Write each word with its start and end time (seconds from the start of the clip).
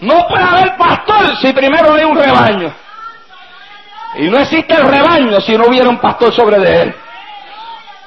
No 0.00 0.26
puede 0.26 0.44
haber 0.44 0.76
pastor 0.76 1.36
si 1.40 1.52
primero 1.52 1.94
hay 1.94 2.04
un 2.04 2.16
rebaño. 2.16 2.72
Y 4.16 4.28
no 4.28 4.38
existe 4.38 4.74
el 4.74 4.88
rebaño 4.88 5.40
si 5.40 5.56
no 5.56 5.66
hubiera 5.66 5.88
un 5.88 5.98
pastor 5.98 6.32
sobre 6.34 6.58
de 6.58 6.82
él. 6.82 6.94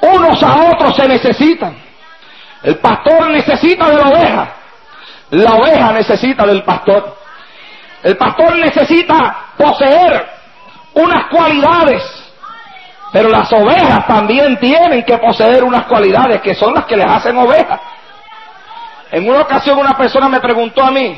Unos 0.01 0.43
a 0.43 0.69
otros 0.71 0.95
se 0.95 1.07
necesitan. 1.07 1.77
El 2.63 2.77
pastor 2.77 3.29
necesita 3.29 3.89
de 3.89 3.95
la 3.95 4.09
oveja. 4.09 4.53
La 5.29 5.53
oveja 5.55 5.91
necesita 5.93 6.45
del 6.45 6.63
pastor. 6.63 7.17
El 8.01 8.17
pastor 8.17 8.57
necesita 8.57 9.35
poseer 9.57 10.29
unas 10.93 11.27
cualidades. 11.27 12.03
Pero 13.11 13.29
las 13.29 13.51
ovejas 13.53 14.07
también 14.07 14.57
tienen 14.59 15.03
que 15.03 15.17
poseer 15.19 15.63
unas 15.63 15.85
cualidades 15.85 16.41
que 16.41 16.55
son 16.55 16.73
las 16.73 16.85
que 16.85 16.97
les 16.97 17.05
hacen 17.05 17.37
ovejas. 17.37 17.79
En 19.13 19.29
una 19.29 19.41
ocasión 19.41 19.77
una 19.77 19.95
persona 19.95 20.27
me 20.27 20.39
preguntó 20.39 20.83
a 20.83 20.89
mí, 20.89 21.15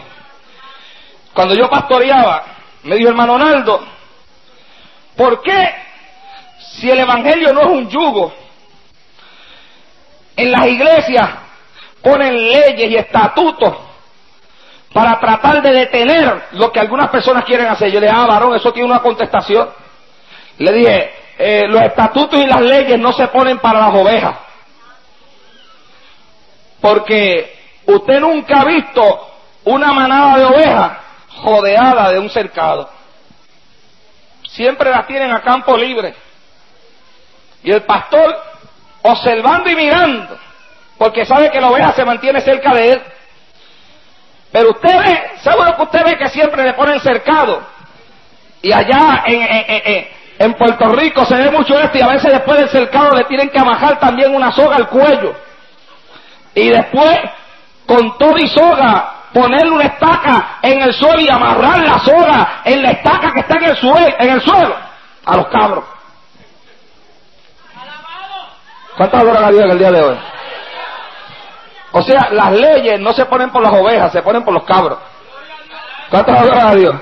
cuando 1.33 1.55
yo 1.55 1.69
pastoreaba, 1.69 2.43
me 2.83 2.97
dijo 2.97 3.07
hermano 3.07 3.37
Naldo, 3.37 3.87
¿por 5.15 5.41
qué 5.41 5.73
si 6.59 6.91
el 6.91 6.99
Evangelio 6.99 7.53
no 7.53 7.61
es 7.61 7.67
un 7.67 7.89
yugo? 7.89 8.33
En 10.35 10.51
las 10.51 10.67
iglesias 10.67 11.29
ponen 12.01 12.35
leyes 12.35 12.91
y 12.91 12.97
estatutos 12.97 13.77
para 14.93 15.17
tratar 15.17 15.61
de 15.61 15.71
detener 15.71 16.47
lo 16.51 16.73
que 16.73 16.81
algunas 16.81 17.09
personas 17.09 17.45
quieren 17.45 17.67
hacer. 17.67 17.89
Yo 17.91 18.01
le 18.01 18.07
dije, 18.07 18.19
ah, 18.19 18.25
varón, 18.25 18.57
eso 18.57 18.73
tiene 18.73 18.89
una 18.89 19.01
contestación. 19.01 19.69
Le 20.57 20.73
dije, 20.73 21.13
eh, 21.37 21.65
los 21.69 21.81
estatutos 21.81 22.41
y 22.41 22.45
las 22.45 22.59
leyes 22.59 22.99
no 22.99 23.13
se 23.13 23.29
ponen 23.29 23.59
para 23.59 23.79
las 23.79 23.95
ovejas. 23.95 24.35
Porque 26.81 27.54
usted 27.85 28.19
nunca 28.19 28.61
ha 28.61 28.65
visto 28.65 29.31
una 29.65 29.93
manada 29.93 30.37
de 30.37 30.45
ovejas 30.45 30.91
jodeada 31.29 32.11
de 32.11 32.19
un 32.19 32.29
cercado. 32.29 32.89
Siempre 34.47 34.89
las 34.89 35.05
tienen 35.07 35.31
a 35.31 35.41
campo 35.41 35.77
libre. 35.77 36.15
Y 37.63 37.71
el 37.71 37.81
pastor 37.83 38.35
observando 39.01 39.69
y 39.69 39.75
mirando, 39.75 40.37
porque 40.97 41.25
sabe 41.25 41.51
que 41.51 41.61
la 41.61 41.69
oveja 41.69 41.93
se 41.93 42.05
mantiene 42.05 42.41
cerca 42.41 42.73
de 42.73 42.91
él. 42.93 43.01
Pero 44.51 44.69
usted 44.71 44.99
ve, 44.99 45.31
seguro 45.41 45.75
que 45.75 45.83
usted 45.83 46.05
ve 46.05 46.17
que 46.17 46.29
siempre 46.29 46.63
le 46.63 46.73
ponen 46.73 46.99
cercado. 47.01 47.61
Y 48.61 48.71
allá 48.71 49.23
en, 49.27 50.53
Puerto 50.53 50.87
Rico 50.89 51.25
se 51.25 51.35
ve 51.35 51.51
mucho 51.51 51.77
esto 51.79 51.97
y 51.97 52.01
a 52.01 52.07
veces 52.07 52.31
después 52.31 52.59
del 52.59 52.69
cercado 52.69 53.15
le 53.15 53.25
tienen 53.25 53.49
que 53.49 53.59
amajar 53.59 53.99
también 53.99 54.33
una 54.33 54.51
soga 54.51 54.77
al 54.77 54.87
cuello. 54.87 55.35
Y 56.53 56.69
después, 56.69 57.19
con 57.85 58.17
todo 58.17 58.37
y 58.37 58.47
soga, 58.47 59.15
ponerle 59.33 59.71
una 59.71 59.85
estaca 59.85 60.59
en 60.61 60.81
el 60.81 60.93
suelo 60.93 61.19
y 61.19 61.29
amarrar 61.29 61.79
la 61.79 61.99
soga 61.99 62.61
en 62.63 62.81
la 62.81 62.91
estaca 62.91 63.31
que 63.33 63.41
está 63.41 63.55
en 63.55 63.63
el 63.65 63.77
suelo, 63.77 64.15
en 64.17 64.29
el 64.29 64.41
suelo 64.41 64.75
a 65.25 65.37
los 65.37 65.47
cabros. 65.47 65.83
¿Cuántas 68.97 69.21
adoran 69.21 69.43
a 69.43 69.51
Dios 69.51 69.63
en 69.65 69.71
el 69.71 69.77
día 69.77 69.91
de 69.91 70.01
hoy? 70.01 70.17
O 71.91 72.01
sea, 72.01 72.29
las 72.31 72.51
leyes 72.51 72.99
no 72.99 73.13
se 73.13 73.25
ponen 73.25 73.49
por 73.49 73.61
las 73.61 73.73
ovejas, 73.73 74.11
se 74.11 74.21
ponen 74.21 74.43
por 74.43 74.53
los 74.53 74.63
cabros. 74.63 74.99
¿Cuántas 76.09 76.41
adoran 76.41 76.67
a 76.67 76.75
Dios? 76.75 76.95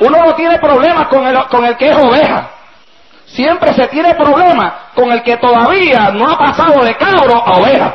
Uno 0.00 0.18
no 0.18 0.34
tiene 0.34 0.58
problemas 0.58 1.08
con 1.08 1.26
el, 1.26 1.44
con 1.46 1.64
el 1.64 1.76
que 1.76 1.90
es 1.90 1.96
oveja. 1.96 2.50
Siempre 3.26 3.72
se 3.74 3.88
tiene 3.88 4.14
problemas 4.14 4.72
con 4.94 5.10
el 5.10 5.22
que 5.22 5.36
todavía 5.36 6.10
no 6.12 6.30
ha 6.30 6.38
pasado 6.38 6.84
de 6.84 6.96
cabro 6.96 7.42
a 7.44 7.58
oveja. 7.58 7.94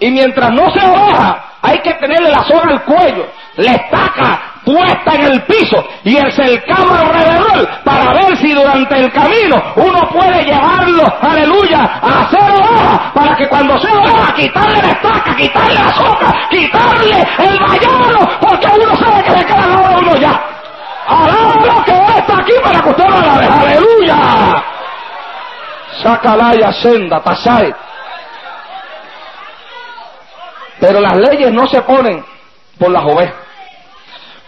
Y 0.00 0.10
mientras 0.10 0.52
no 0.52 0.70
se 0.70 0.80
oveja, 0.86 1.44
hay 1.62 1.78
que 1.80 1.92
tenerle 1.94 2.30
la 2.30 2.44
soga 2.44 2.70
al 2.70 2.82
cuello, 2.84 3.26
la 3.56 3.72
estaca 3.72 4.40
puesta 4.64 5.14
en 5.14 5.22
el 5.24 5.42
piso 5.44 5.82
y 6.04 6.16
el 6.16 6.30
cercado 6.32 6.92
alrededor 6.92 7.68
para 7.84 8.12
ver 8.12 8.36
si 8.36 8.52
durante 8.52 8.98
el 8.98 9.10
camino 9.10 9.62
uno 9.76 10.08
puede 10.10 10.44
llevarlo, 10.44 11.04
aleluya, 11.22 11.78
a 12.02 12.24
hacer 12.24 12.50
oveja 12.50 13.12
para 13.14 13.36
que 13.36 13.48
cuando 13.48 13.78
sea 13.78 13.94
oveja 13.94 14.34
quitarle 14.34 14.82
la 14.82 14.88
estaca, 14.90 15.36
quitarle 15.36 15.74
la 15.74 15.92
soga, 15.94 16.34
quitarle 16.50 17.26
el 17.38 17.58
vallado, 17.58 18.28
porque 18.40 18.68
uno 18.76 18.96
sabe 18.96 19.22
que 19.24 19.30
le 19.30 19.44
queda 19.46 19.66
la 19.66 19.98
uno 19.98 20.16
ya. 20.16 20.40
Alaba 21.08 21.84
que 21.84 21.92
está 22.18 22.38
aquí 22.38 22.52
para 22.62 22.80
que 22.80 22.88
usted 22.90 23.08
la 23.08 23.38
deje, 23.38 23.60
aleluya. 23.60 24.16
Sacalaya 26.02 26.72
senda, 26.74 27.20
tasai. 27.20 27.74
Pero 30.80 31.00
las 31.00 31.16
leyes 31.16 31.52
no 31.52 31.66
se 31.66 31.82
ponen 31.82 32.24
por 32.78 32.90
las 32.90 33.04
ovejas. 33.04 33.34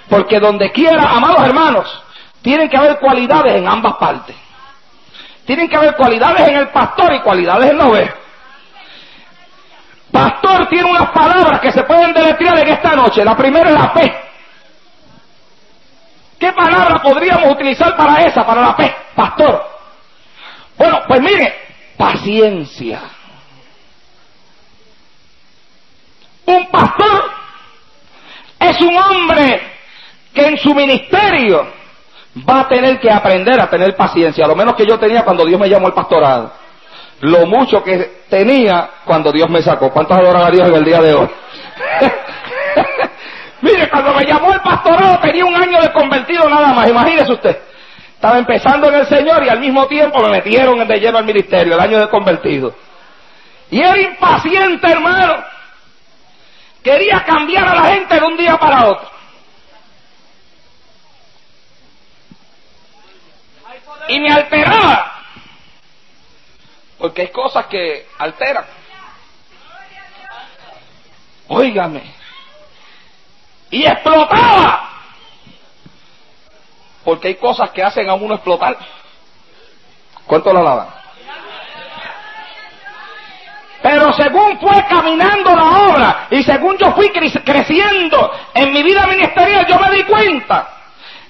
Porque 0.09 0.41
donde 0.41 0.71
quiera, 0.73 1.11
amados 1.11 1.47
hermanos, 1.47 2.03
tienen 2.43 2.69
que 2.69 2.77
haber 2.77 2.99
cualidades 2.99 3.57
en 3.57 3.69
ambas 3.69 3.95
partes. 3.97 4.37
Tienen 5.45 5.69
que 5.69 5.77
haber 5.77 5.97
cualidades 5.97 6.49
en 6.49 6.57
el 6.57 6.69
pastor 6.69 7.15
y 7.15 7.21
cualidades 7.21 7.71
en 7.71 7.79
la 7.79 7.87
oveja. 7.87 8.15
Pastor 10.13 10.69
tiene 10.69 10.91
unas 10.91 11.11
palabras 11.11 11.61
que 11.61 11.73
se 11.73 11.83
pueden 11.85 12.13
deletrear 12.13 12.59
en 12.59 12.69
esta 12.69 12.95
noche. 12.97 13.25
La 13.25 13.37
primera 13.37 13.71
es 13.71 13.75
la 13.75 13.93
P. 13.93 14.15
¿Qué 16.39 16.53
palabra 16.53 17.01
podríamos 17.03 17.53
utilizar 17.53 17.97
para 17.97 18.23
esa, 18.23 18.45
para 18.45 18.63
la 18.63 18.77
P? 18.77 18.95
Pastor. 19.15 19.65
Bueno, 20.77 21.01
pues 21.07 21.21
mire, 21.21 21.55
paciencia. 21.97 23.01
Un 26.51 26.67
pastor 26.67 27.31
es 28.59 28.81
un 28.81 28.97
hombre 28.97 29.61
que 30.35 30.47
en 30.47 30.59
su 30.59 30.75
ministerio 30.75 31.67
va 32.49 32.61
a 32.61 32.69
tener 32.69 32.99
que 32.99 33.11
aprender 33.11 33.61
a 33.61 33.71
tener 33.71 33.95
paciencia, 33.97 34.47
lo 34.47 34.57
menos 34.57 34.75
que 34.75 34.87
yo 34.87 34.99
tenía 34.99 35.25
cuando 35.25 35.45
Dios 35.45 35.61
me 35.61 35.69
llamó 35.69 35.87
al 35.87 35.95
pastorado. 35.95 36.53
Lo 37.21 37.47
mucho 37.47 37.83
que 37.85 38.23
tenía 38.29 38.91
cuando 39.05 39.31
Dios 39.31 39.49
me 39.51 39.63
sacó. 39.63 39.91
¿Cuántos 39.91 40.17
adoran 40.17 40.43
a 40.43 40.51
Dios 40.51 40.69
en 40.69 40.75
el 40.75 40.85
día 40.85 41.01
de 41.03 41.15
hoy? 41.15 41.29
Mire, 43.61 43.89
cuando 43.91 44.15
me 44.15 44.25
llamó 44.25 44.53
el 44.53 44.61
pastorado 44.61 45.19
tenía 45.21 45.45
un 45.45 45.55
año 45.55 45.81
de 45.83 45.93
convertido 45.93 46.49
nada 46.49 46.73
más, 46.73 46.89
imagínese 46.89 47.33
usted. 47.33 47.59
Estaba 48.15 48.39
empezando 48.39 48.89
en 48.89 48.95
el 48.95 49.07
Señor 49.07 49.45
y 49.45 49.49
al 49.49 49.61
mismo 49.61 49.87
tiempo 49.87 50.21
me 50.21 50.31
metieron 50.31 50.87
de 50.87 50.99
lleno 50.99 51.19
al 51.19 51.25
ministerio, 51.25 51.75
el 51.75 51.81
año 51.81 52.01
de 52.01 52.09
convertido. 52.09 52.75
Y 53.71 53.81
era 53.81 54.01
impaciente, 54.01 54.91
hermano. 54.91 55.45
Quería 56.83 57.25
cambiar 57.25 57.69
a 57.69 57.75
la 57.75 57.95
gente 57.95 58.15
de 58.15 58.25
un 58.25 58.37
día 58.37 58.59
para 58.59 58.87
otro. 58.89 59.11
Y 64.09 64.19
me 64.19 64.33
alteraba. 64.33 65.13
Porque 66.99 67.23
hay 67.23 67.29
cosas 67.29 67.67
que 67.67 68.09
alteran. 68.19 68.67
Óigame. 71.49 72.15
Y 73.71 73.85
explotaba. 73.85 74.89
Porque 77.05 77.29
hay 77.29 77.35
cosas 77.37 77.71
que 77.71 77.83
hacen 77.83 78.09
a 78.09 78.15
uno 78.15 78.35
explotar. 78.35 78.77
¿Cuánto 80.27 80.53
la 80.53 80.61
alaban? 80.61 81.00
Pero 83.83 84.13
según 84.13 84.59
fue 84.61 84.85
caminando 84.89 85.57
la 85.57 85.65
obra 85.89 86.27
y 86.31 86.43
según 86.43 86.77
yo 86.77 86.93
fui 86.93 87.09
creciendo 87.11 88.31
en 88.55 88.73
mi 88.73 88.83
vida 88.83 89.07
ministerial, 89.07 89.67
yo 89.67 89.79
me 89.79 89.91
di 89.91 90.03
cuenta 90.05 90.69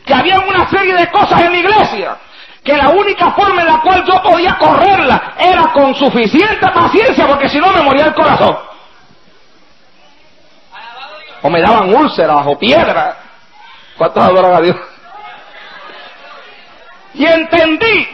que 0.04 0.14
había 0.14 0.40
una 0.40 0.68
serie 0.68 0.94
de 0.94 1.08
cosas 1.10 1.42
en 1.42 1.52
la 1.52 1.58
iglesia 1.58 2.16
que 2.64 2.76
la 2.76 2.90
única 2.90 3.30
forma 3.32 3.62
en 3.62 3.68
la 3.68 3.80
cual 3.80 4.04
yo 4.04 4.22
podía 4.22 4.56
correrla 4.58 5.34
era 5.38 5.72
con 5.72 5.94
suficiente 5.94 6.66
paciencia 6.72 7.26
porque 7.26 7.48
si 7.48 7.58
no 7.58 7.72
me 7.72 7.82
moría 7.82 8.06
el 8.06 8.14
corazón. 8.14 8.58
O 11.42 11.48
me 11.48 11.62
daban 11.62 11.94
úlceras 11.94 12.46
o 12.46 12.58
piedras. 12.58 13.16
¿Cuántos 13.96 14.22
adoran 14.22 14.54
a 14.54 14.60
Dios? 14.60 14.76
Y 17.14 17.24
entendí 17.24 18.08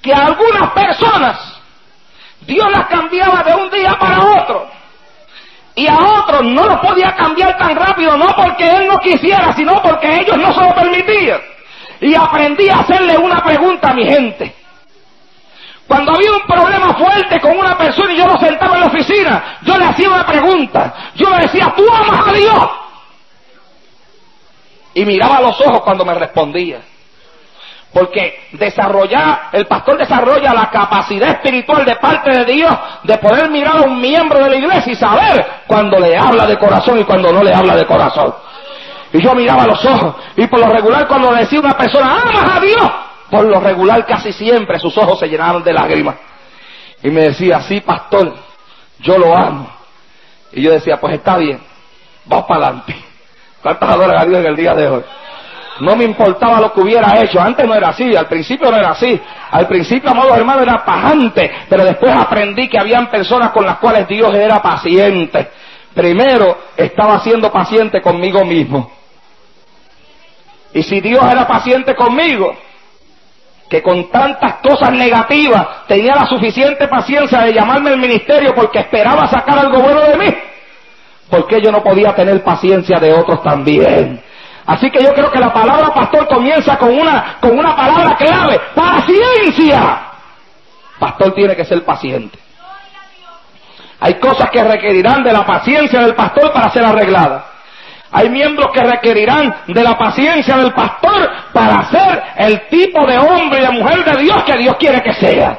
que 0.00 0.14
algunas 0.14 0.70
personas 0.70 1.45
Dios 2.46 2.70
las 2.70 2.86
cambiaba 2.86 3.42
de 3.42 3.54
un 3.54 3.70
día 3.70 3.96
para 3.98 4.18
otro. 4.24 4.70
Y 5.74 5.86
a 5.86 5.98
otros 5.98 6.42
no 6.44 6.64
los 6.64 6.80
podía 6.80 7.14
cambiar 7.14 7.58
tan 7.58 7.76
rápido, 7.76 8.16
no 8.16 8.26
porque 8.34 8.66
Él 8.66 8.88
no 8.88 8.98
quisiera, 8.98 9.54
sino 9.54 9.82
porque 9.82 10.20
ellos 10.20 10.38
no 10.38 10.52
se 10.54 10.60
lo 10.60 10.74
permitían. 10.74 11.40
Y 12.00 12.14
aprendí 12.14 12.68
a 12.68 12.76
hacerle 12.76 13.18
una 13.18 13.42
pregunta 13.42 13.90
a 13.90 13.94
mi 13.94 14.06
gente. 14.06 14.54
Cuando 15.86 16.12
había 16.12 16.32
un 16.32 16.42
problema 16.46 16.94
fuerte 16.94 17.40
con 17.40 17.58
una 17.58 17.76
persona 17.76 18.12
y 18.12 18.16
yo 18.16 18.26
lo 18.26 18.38
sentaba 18.38 18.74
en 18.74 18.80
la 18.80 18.86
oficina, 18.86 19.58
yo 19.62 19.76
le 19.76 19.84
hacía 19.84 20.08
una 20.08 20.26
pregunta. 20.26 20.94
Yo 21.14 21.30
le 21.30 21.38
decía, 21.38 21.72
¿tú 21.76 21.84
amas 21.92 22.28
a 22.28 22.32
Dios? 22.32 22.70
Y 24.94 25.04
miraba 25.04 25.36
a 25.36 25.42
los 25.42 25.60
ojos 25.60 25.82
cuando 25.82 26.04
me 26.04 26.14
respondía. 26.14 26.80
Porque 27.96 28.48
desarrollar, 28.52 29.48
el 29.52 29.64
pastor 29.64 29.96
desarrolla 29.96 30.52
la 30.52 30.68
capacidad 30.68 31.30
espiritual 31.30 31.82
de 31.86 31.96
parte 31.96 32.30
de 32.30 32.44
Dios 32.44 32.70
de 33.04 33.16
poder 33.16 33.48
mirar 33.48 33.78
a 33.78 33.82
un 33.84 33.98
miembro 33.98 34.38
de 34.38 34.50
la 34.50 34.56
iglesia 34.56 34.92
y 34.92 34.96
saber 34.96 35.46
cuando 35.66 35.98
le 35.98 36.14
habla 36.14 36.46
de 36.46 36.58
corazón 36.58 37.00
y 37.00 37.04
cuando 37.04 37.32
no 37.32 37.42
le 37.42 37.54
habla 37.54 37.74
de 37.74 37.86
corazón. 37.86 38.34
Y 39.14 39.22
yo 39.22 39.34
miraba 39.34 39.66
los 39.66 39.82
ojos 39.82 40.14
y 40.36 40.46
por 40.46 40.60
lo 40.60 40.66
regular 40.66 41.08
cuando 41.08 41.32
decía 41.32 41.58
una 41.58 41.72
persona, 41.72 42.20
amas 42.20 42.58
a 42.58 42.60
Dios, 42.60 42.92
por 43.30 43.44
lo 43.46 43.60
regular 43.60 44.04
casi 44.04 44.30
siempre 44.30 44.78
sus 44.78 44.94
ojos 44.98 45.18
se 45.18 45.26
llenaron 45.26 45.64
de 45.64 45.72
lágrimas. 45.72 46.16
Y 47.02 47.08
me 47.08 47.22
decía, 47.22 47.62
sí, 47.62 47.80
pastor, 47.80 48.34
yo 48.98 49.16
lo 49.16 49.34
amo. 49.34 49.70
Y 50.52 50.60
yo 50.60 50.70
decía, 50.70 51.00
pues 51.00 51.14
está 51.14 51.38
bien, 51.38 51.62
vamos 52.26 52.44
para 52.44 52.66
adelante. 52.66 52.94
¿Cuántas 53.62 53.88
adoran 53.88 54.20
a 54.20 54.26
Dios 54.26 54.40
en 54.40 54.46
el 54.48 54.56
día 54.56 54.74
de 54.74 54.86
hoy? 54.86 55.04
No 55.80 55.96
me 55.96 56.04
importaba 56.04 56.60
lo 56.60 56.72
que 56.72 56.80
hubiera 56.80 57.20
hecho. 57.20 57.40
Antes 57.40 57.66
no 57.66 57.74
era 57.74 57.88
así, 57.88 58.14
al 58.16 58.26
principio 58.26 58.70
no 58.70 58.76
era 58.76 58.90
así. 58.90 59.20
Al 59.50 59.66
principio, 59.66 60.10
amados 60.10 60.36
hermanos, 60.36 60.62
era 60.62 60.84
pajante, 60.84 61.50
pero 61.68 61.84
después 61.84 62.12
aprendí 62.14 62.68
que 62.68 62.78
habían 62.78 63.08
personas 63.08 63.50
con 63.50 63.64
las 63.64 63.78
cuales 63.78 64.08
Dios 64.08 64.34
era 64.34 64.62
paciente. 64.62 65.48
Primero, 65.94 66.58
estaba 66.76 67.20
siendo 67.20 67.50
paciente 67.50 68.00
conmigo 68.00 68.44
mismo. 68.44 68.90
Y 70.72 70.82
si 70.82 71.00
Dios 71.00 71.22
era 71.30 71.46
paciente 71.46 71.94
conmigo, 71.94 72.54
que 73.68 73.82
con 73.82 74.10
tantas 74.10 74.56
cosas 74.56 74.92
negativas 74.92 75.86
tenía 75.86 76.14
la 76.14 76.26
suficiente 76.26 76.86
paciencia 76.86 77.40
de 77.40 77.52
llamarme 77.52 77.90
al 77.90 77.98
ministerio 77.98 78.54
porque 78.54 78.80
esperaba 78.80 79.26
sacar 79.26 79.58
algo 79.58 79.80
bueno 79.80 80.00
de 80.02 80.16
mí, 80.16 80.34
¿por 81.30 81.46
qué 81.46 81.60
yo 81.60 81.72
no 81.72 81.82
podía 81.82 82.14
tener 82.14 82.42
paciencia 82.44 82.98
de 82.98 83.12
otros 83.12 83.42
también? 83.42 84.22
Así 84.66 84.90
que 84.90 85.02
yo 85.02 85.14
creo 85.14 85.30
que 85.30 85.38
la 85.38 85.52
palabra 85.52 85.94
pastor 85.94 86.26
comienza 86.26 86.76
con 86.76 86.98
una, 86.98 87.36
con 87.40 87.56
una 87.56 87.76
palabra 87.76 88.16
clave, 88.16 88.60
paciencia. 88.74 90.00
Pastor 90.98 91.34
tiene 91.34 91.54
que 91.54 91.64
ser 91.64 91.84
paciente. 91.84 92.38
Hay 94.00 94.14
cosas 94.14 94.50
que 94.50 94.62
requerirán 94.62 95.22
de 95.22 95.32
la 95.32 95.46
paciencia 95.46 96.00
del 96.00 96.14
pastor 96.14 96.52
para 96.52 96.70
ser 96.70 96.84
arregladas. 96.84 97.44
Hay 98.10 98.28
miembros 98.28 98.72
que 98.72 98.80
requerirán 98.82 99.54
de 99.68 99.82
la 99.82 99.96
paciencia 99.96 100.56
del 100.56 100.72
pastor 100.72 101.30
para 101.52 101.84
ser 101.90 102.22
el 102.36 102.68
tipo 102.68 103.06
de 103.06 103.18
hombre 103.18 103.60
y 103.60 103.62
de 103.62 103.70
mujer 103.70 104.04
de 104.04 104.22
Dios 104.22 104.42
que 104.44 104.56
Dios 104.56 104.76
quiere 104.78 105.02
que 105.02 105.14
sea. 105.14 105.58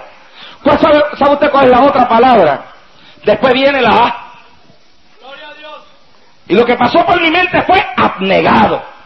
¿Cuál 0.64 0.80
sabe, 0.80 1.02
sabe 1.18 1.34
usted 1.34 1.52
cuál 1.52 1.66
es 1.66 1.72
la 1.72 1.84
otra 1.84 2.08
palabra? 2.08 2.66
Después 3.24 3.54
viene 3.54 3.82
la 3.82 3.90
A. 3.90 4.16
Y 6.48 6.56
lo 6.56 6.66
que 6.66 6.76
pasó 6.76 7.06
por 7.06 7.22
mi 7.22 7.30
mente 7.30 7.62
fue 7.64 7.86
abnegado. 7.96 8.97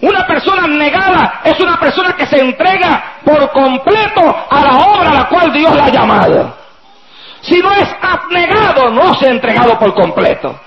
Una 0.00 0.26
persona 0.26 0.66
negada 0.66 1.40
es 1.44 1.60
una 1.60 1.78
persona 1.78 2.14
que 2.16 2.26
se 2.26 2.40
entrega 2.40 3.18
por 3.24 3.50
completo 3.50 4.34
a 4.50 4.60
la 4.60 4.76
obra 4.78 5.10
a 5.10 5.14
la 5.14 5.28
cual 5.28 5.52
Dios 5.52 5.74
la 5.76 5.84
ha 5.84 5.90
llamado. 5.90 6.56
Si 7.42 7.58
no 7.58 7.70
es 7.72 7.88
abnegado, 8.00 8.90
no 8.90 9.14
se 9.14 9.26
ha 9.26 9.30
entregado 9.30 9.78
por 9.78 9.94
completo. 9.94 10.58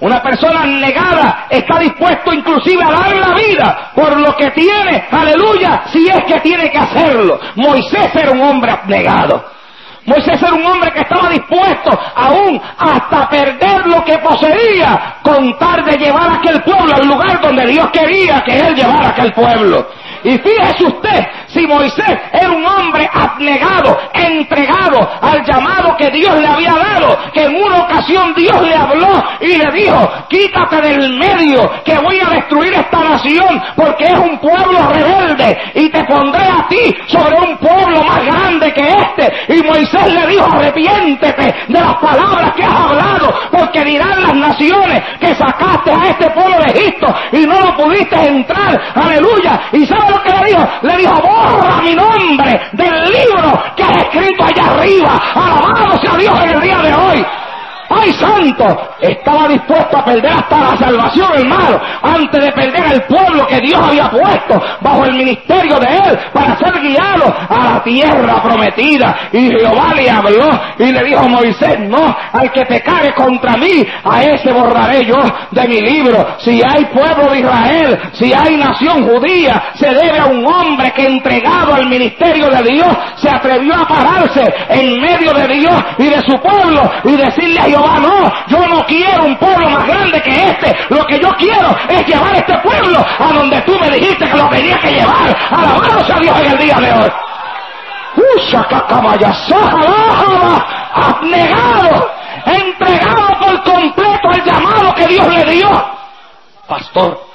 Una 0.00 0.20
persona 0.20 0.64
negada 0.64 1.46
está 1.48 1.78
dispuesto 1.78 2.32
inclusive 2.32 2.82
a 2.82 2.90
dar 2.90 3.16
la 3.16 3.34
vida 3.34 3.92
por 3.94 4.18
lo 4.18 4.34
que 4.36 4.50
tiene, 4.50 5.06
aleluya, 5.10 5.84
si 5.92 6.08
es 6.08 6.24
que 6.26 6.40
tiene 6.40 6.70
que 6.70 6.78
hacerlo. 6.78 7.38
Moisés 7.56 8.12
era 8.14 8.32
un 8.32 8.40
hombre 8.40 8.72
abnegado. 8.72 9.44
Moisés 10.04 10.42
era 10.42 10.54
un 10.54 10.66
hombre 10.66 10.90
que 10.90 11.00
estaba 11.00 11.28
dispuesto 11.28 11.90
aún 12.16 12.60
hasta 12.78 13.28
perder 13.28 13.86
lo 13.86 14.04
que 14.04 14.18
poseía 14.18 15.16
con 15.22 15.56
tal 15.58 15.84
de 15.84 15.96
llevar 15.96 16.28
a 16.28 16.34
aquel 16.34 16.60
pueblo 16.62 16.92
al 16.94 17.06
lugar 17.06 17.40
donde 17.40 17.66
Dios 17.66 17.88
quería 17.92 18.40
que 18.40 18.58
él 18.58 18.74
llevara 18.74 19.06
a 19.06 19.10
aquel 19.10 19.32
pueblo. 19.32 19.86
Y 20.24 20.38
fíjese 20.38 20.86
usted, 20.86 21.26
si 21.52 21.66
Moisés 21.66 22.18
era 22.32 22.50
un 22.50 22.64
hombre 22.64 23.08
abnegado, 23.12 23.98
entregado 24.12 25.08
al 25.20 25.44
llamado 25.44 25.96
que 25.96 26.10
Dios 26.10 26.38
le 26.40 26.46
había 26.46 26.72
dado, 26.72 27.18
que 27.32 27.44
en 27.44 27.54
una 27.62 27.82
ocasión 27.82 28.32
Dios 28.34 28.60
le 28.62 28.74
habló 28.74 29.22
y 29.40 29.56
le 29.56 29.70
dijo, 29.72 30.08
quítate 30.28 30.80
del 30.80 31.18
medio, 31.18 31.70
que 31.84 31.98
voy 31.98 32.20
a 32.20 32.30
destruir 32.30 32.72
esta 32.74 33.00
nación, 33.00 33.62
porque 33.76 34.04
es 34.04 34.18
un 34.18 34.38
pueblo 34.38 34.78
rebelde, 34.92 35.58
y 35.74 35.88
te 35.90 36.04
pondré 36.04 36.44
a 36.44 36.66
ti 36.68 36.94
sobre 37.06 37.38
un 37.40 37.56
pueblo 37.58 38.02
más 38.04 38.24
grande 38.24 38.72
que 38.72 38.88
este. 38.88 39.54
Y 39.54 39.62
Moisés 39.62 40.12
le 40.12 40.26
dijo, 40.26 40.46
arrepiéntete 40.46 41.54
de 41.68 41.80
las 41.80 41.94
palabras 41.96 42.52
que 42.54 42.64
has 42.64 42.74
hablado, 42.74 43.34
porque 43.50 43.84
dirán 43.84 44.22
las 44.22 44.34
naciones 44.34 45.02
que 45.20 45.34
sacaste 45.34 45.90
a 45.90 46.10
este 46.10 46.30
pueblo 46.30 46.58
de 46.58 46.72
Egipto 46.72 47.14
y 47.32 47.46
no 47.46 47.60
lo 47.60 47.76
pudiste 47.76 48.16
entrar. 48.26 48.80
Aleluya. 48.94 49.60
Y 49.72 49.86
sabes 49.86 50.10
lo 50.10 50.22
que 50.22 50.30
le 50.30 50.46
dijo? 50.46 50.68
Le 50.82 50.96
dijo, 50.96 51.20
borra 51.42 51.82
mi 51.82 51.94
nombre 51.94 52.60
del 52.72 53.04
libro 53.04 53.62
que 53.76 53.82
has 53.82 53.96
escrito 53.96 54.44
allá 54.44 54.64
arriba. 54.72 55.20
Alabado 55.34 56.00
sea 56.00 56.16
Dios 56.16 56.44
en 56.44 56.50
el 56.50 56.60
día 56.60 56.78
de 56.78 56.94
hoy. 56.94 57.26
¡Ay, 57.94 58.12
santo! 58.14 58.64
Estaba 59.00 59.48
dispuesto 59.48 59.98
a 59.98 60.04
perder 60.04 60.32
hasta 60.32 60.58
la 60.58 60.76
salvación, 60.76 61.28
hermano, 61.34 61.80
antes 62.02 62.44
de 62.44 62.52
perder 62.52 62.92
el 62.92 63.02
pueblo 63.02 63.46
que 63.46 63.60
Dios 63.60 63.80
había 63.82 64.08
puesto 64.10 64.62
bajo 64.80 65.04
el 65.04 65.14
ministerio 65.14 65.78
de 65.78 65.86
él 65.86 66.18
para 66.32 66.56
ser 66.56 66.72
guiado 66.80 67.34
a 67.48 67.74
la 67.74 67.82
tierra 67.82 68.42
prometida. 68.42 69.28
Y 69.32 69.50
Jehová 69.50 69.92
le 69.94 70.08
habló 70.08 70.50
y 70.78 70.92
le 70.92 71.04
dijo 71.04 71.20
a 71.20 71.28
Moisés, 71.28 71.80
no, 71.80 72.16
al 72.32 72.50
que 72.52 72.64
te 72.64 72.80
cae 72.80 73.12
contra 73.14 73.56
mí, 73.56 73.86
a 74.04 74.22
ese 74.22 74.52
borraré 74.52 75.04
yo 75.04 75.18
de 75.50 75.68
mi 75.68 75.80
libro. 75.80 76.36
Si 76.38 76.60
hay 76.66 76.84
pueblo 76.86 77.30
de 77.30 77.40
Israel, 77.40 77.98
si 78.12 78.32
hay 78.32 78.56
nación 78.56 79.06
judía, 79.06 79.62
se 79.74 79.88
debe 79.92 80.18
a 80.18 80.26
un 80.26 80.46
hombre 80.46 80.92
que 80.92 81.06
entregado 81.06 81.74
al 81.74 81.86
ministerio 81.86 82.48
de 82.48 82.62
Dios 82.62 82.88
se 83.16 83.28
atrevió 83.28 83.74
a 83.74 83.86
pararse 83.86 84.42
en 84.68 85.00
medio 85.00 85.32
de 85.32 85.48
Dios 85.48 85.74
y 85.98 86.04
de 86.04 86.20
su 86.22 86.38
pueblo 86.40 86.90
y 87.04 87.16
decirle 87.16 87.60
a 87.60 87.64
Jehová, 87.64 87.81
no, 87.86 88.32
yo 88.46 88.66
no 88.68 88.84
quiero 88.86 89.24
un 89.24 89.36
pueblo 89.36 89.68
más 89.70 89.86
grande 89.86 90.20
que 90.22 90.30
este. 90.30 90.76
Lo 90.88 91.04
que 91.06 91.18
yo 91.18 91.30
quiero 91.38 91.76
es 91.88 92.06
llevar 92.06 92.34
este 92.34 92.56
pueblo 92.58 93.04
a 93.18 93.32
donde 93.32 93.60
tú 93.62 93.76
me 93.80 93.90
dijiste 93.90 94.28
que 94.28 94.36
lo 94.36 94.48
tenía 94.48 94.78
que 94.78 94.92
llevar. 94.92 95.36
Alabado 95.50 96.04
sea 96.04 96.18
Dios 96.18 96.38
en 96.40 96.46
el 96.52 96.58
día 96.58 96.76
de 96.80 96.92
hoy. 96.92 97.10
abnegado, 100.94 102.10
entregado 102.46 103.40
por 103.40 103.62
completo 103.62 104.28
al 104.32 104.44
llamado 104.44 104.94
que 104.94 105.06
Dios 105.06 105.26
le 105.28 105.44
dio. 105.52 105.70
Pastor, 106.68 107.26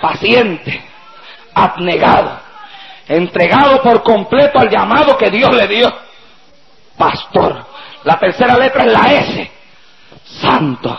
paciente, 0.00 0.82
abnegado, 1.54 2.40
entregado 3.06 3.82
por 3.82 4.02
completo 4.02 4.58
al 4.58 4.70
llamado 4.70 5.16
que 5.16 5.30
Dios 5.30 5.54
le 5.54 5.66
dio. 5.68 5.92
Pastor, 6.96 7.64
la 8.04 8.18
tercera 8.18 8.56
letra 8.56 8.84
es 8.84 8.92
la 8.92 9.12
S 9.12 9.57
santo. 10.24 10.98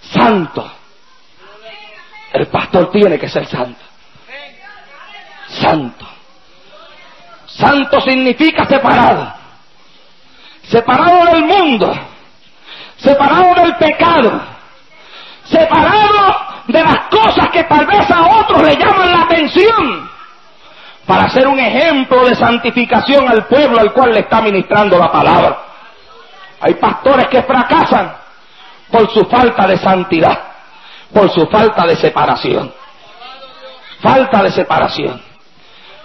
Santo. 0.00 0.72
El 2.32 2.46
pastor 2.46 2.90
tiene 2.90 3.18
que 3.18 3.28
ser 3.28 3.46
santo. 3.46 3.80
Santo. 5.48 6.06
Santo 7.46 8.00
significa 8.00 8.66
separado. 8.66 9.32
Separado 10.62 11.24
del 11.26 11.44
mundo. 11.44 11.92
Separado 12.98 13.54
del 13.54 13.76
pecado. 13.76 14.40
Separado 15.44 16.36
de 16.68 16.82
las 16.82 17.08
cosas 17.10 17.48
que 17.50 17.64
tal 17.64 17.86
vez 17.86 18.10
a 18.10 18.40
otros 18.40 18.62
le 18.62 18.76
llaman 18.76 19.10
la 19.10 19.22
atención. 19.22 20.10
Para 21.06 21.30
ser 21.30 21.48
un 21.48 21.58
ejemplo 21.58 22.26
de 22.26 22.34
santificación 22.34 23.26
al 23.28 23.46
pueblo 23.46 23.80
al 23.80 23.92
cual 23.94 24.12
le 24.12 24.20
está 24.20 24.42
ministrando 24.42 24.98
la 24.98 25.10
palabra. 25.10 25.67
Hay 26.60 26.74
pastores 26.74 27.28
que 27.28 27.42
fracasan 27.42 28.16
por 28.90 29.10
su 29.10 29.24
falta 29.26 29.66
de 29.66 29.78
santidad, 29.78 30.38
por 31.12 31.30
su 31.30 31.46
falta 31.46 31.86
de 31.86 31.96
separación. 31.96 32.72
Falta 34.00 34.42
de 34.42 34.50
separación. 34.50 35.22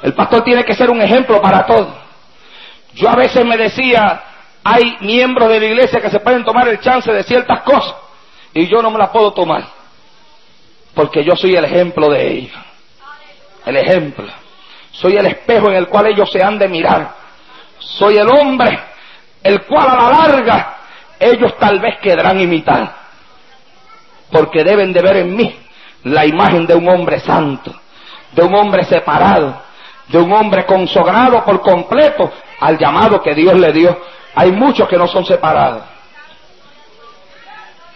El 0.02 0.14
pastor 0.14 0.44
tiene 0.44 0.64
que 0.64 0.74
ser 0.74 0.90
un 0.90 1.02
ejemplo 1.02 1.42
para 1.42 1.66
todos. 1.66 1.96
Yo 2.94 3.10
a 3.10 3.16
veces 3.16 3.46
me 3.46 3.58
decía, 3.58 4.22
hay 4.64 4.98
miembros 5.02 5.50
de 5.50 5.60
la 5.60 5.66
iglesia 5.66 6.02
que 6.02 6.10
se 6.10 6.20
pueden 6.20 6.44
tomar 6.44 6.68
el 6.68 6.80
chance 6.80 7.12
de 7.12 7.24
ciertas 7.24 7.62
cosas 7.62 7.96
y 8.54 8.68
yo 8.68 8.82
no 8.82 8.92
me 8.92 9.00
las 9.00 9.10
puedo 9.10 9.32
tomar 9.32 9.64
porque 10.94 11.24
yo 11.24 11.36
soy 11.36 11.56
el 11.56 11.66
ejemplo 11.66 12.10
de 12.10 12.32
ellos. 12.32 12.58
El 13.66 13.78
ejemplo. 13.78 14.28
Soy 14.92 15.16
el 15.18 15.26
espejo 15.26 15.70
en 15.70 15.78
el 15.78 15.88
cual 15.88 16.08
ellos 16.08 16.32
se 16.32 16.44
han 16.44 16.60
de 16.60 16.68
mirar. 16.68 17.16
Soy 17.80 18.18
el 18.18 18.28
hombre 18.30 18.80
el 19.44 19.66
cual 19.66 19.90
a 19.90 19.96
la 19.96 20.10
larga 20.10 20.78
ellos 21.20 21.58
tal 21.58 21.80
vez 21.80 22.00
quedarán 22.00 22.40
imitar, 22.40 22.96
porque 24.32 24.64
deben 24.64 24.94
de 24.94 25.02
ver 25.02 25.18
en 25.18 25.36
mí 25.36 25.60
la 26.04 26.26
imagen 26.26 26.66
de 26.66 26.76
un 26.76 26.88
hombre 26.90 27.20
santo, 27.20 27.74
de 28.32 28.44
un 28.44 28.56
hombre 28.56 28.84
separado, 28.86 29.62
de 30.08 30.18
un 30.18 30.32
hombre 30.34 30.66
consagrado 30.66 31.44
por 31.46 31.62
completo 31.62 32.32
al 32.60 32.78
llamado 32.78 33.22
que 33.22 33.34
Dios 33.34 33.54
le 33.56 33.72
dio. 33.72 34.02
Hay 34.36 34.52
muchos 34.52 34.88
que 34.88 34.98
no 34.98 35.08
son 35.08 35.26
separados. 35.26 35.84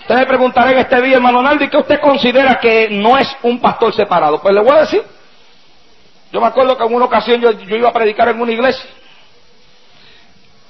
Usted 0.02 0.16
me 0.16 0.26
preguntará 0.26 0.72
en 0.72 0.78
este 0.78 1.02
día, 1.02 1.16
hermano 1.18 1.42
Naldi, 1.42 1.68
¿qué 1.68 1.78
usted 1.78 2.00
considera 2.00 2.60
que 2.62 2.90
no 2.92 3.18
es 3.18 3.36
un 3.44 3.60
pastor 3.60 3.94
separado? 3.94 4.40
Pues 4.42 4.54
le 4.54 4.62
voy 4.62 4.72
a 4.72 4.82
decir, 4.82 5.04
Yo 6.32 6.40
me 6.40 6.48
acuerdo 6.48 6.78
que 6.78 6.84
en 6.84 6.94
una 6.94 7.06
ocasión 7.06 7.42
yo 7.42 7.76
iba 7.76 7.90
a 7.90 7.94
predicar 7.94 8.30
en 8.30 8.40
una 8.40 8.52
iglesia 8.52 8.86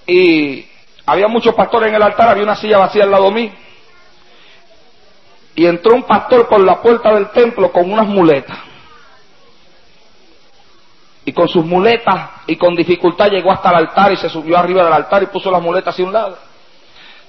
y 0.08 0.66
había 1.06 1.28
muchos 1.28 1.54
pastores 1.54 1.90
en 1.90 1.96
el 1.96 2.02
altar, 2.02 2.30
había 2.30 2.44
una 2.44 2.56
silla 2.56 2.80
vacía 2.80 3.04
al 3.04 3.12
lado 3.12 3.30
mío. 3.30 3.52
Y 5.54 5.66
entró 5.66 5.96
un 5.96 6.04
pastor 6.04 6.48
por 6.48 6.62
la 6.62 6.82
puerta 6.82 7.14
del 7.14 7.30
templo 7.30 7.72
con 7.72 7.92
unas 7.92 8.08
muletas. 8.08 8.58
Y 11.26 11.34
con 11.34 11.50
sus 11.50 11.66
muletas 11.66 12.30
y 12.48 12.56
con 12.56 12.74
dificultad 12.74 13.30
llegó 13.30 13.52
hasta 13.52 13.70
el 13.70 13.76
altar 13.76 14.14
y 14.14 14.18
se 14.18 14.30
subió 14.30 14.58
arriba 14.58 14.84
del 14.84 14.94
altar 14.94 15.24
y 15.24 15.26
puso 15.26 15.52
las 15.52 15.62
muletas 15.62 15.94
hacia 15.94 16.06
un 16.06 16.14
lado. 16.14 16.38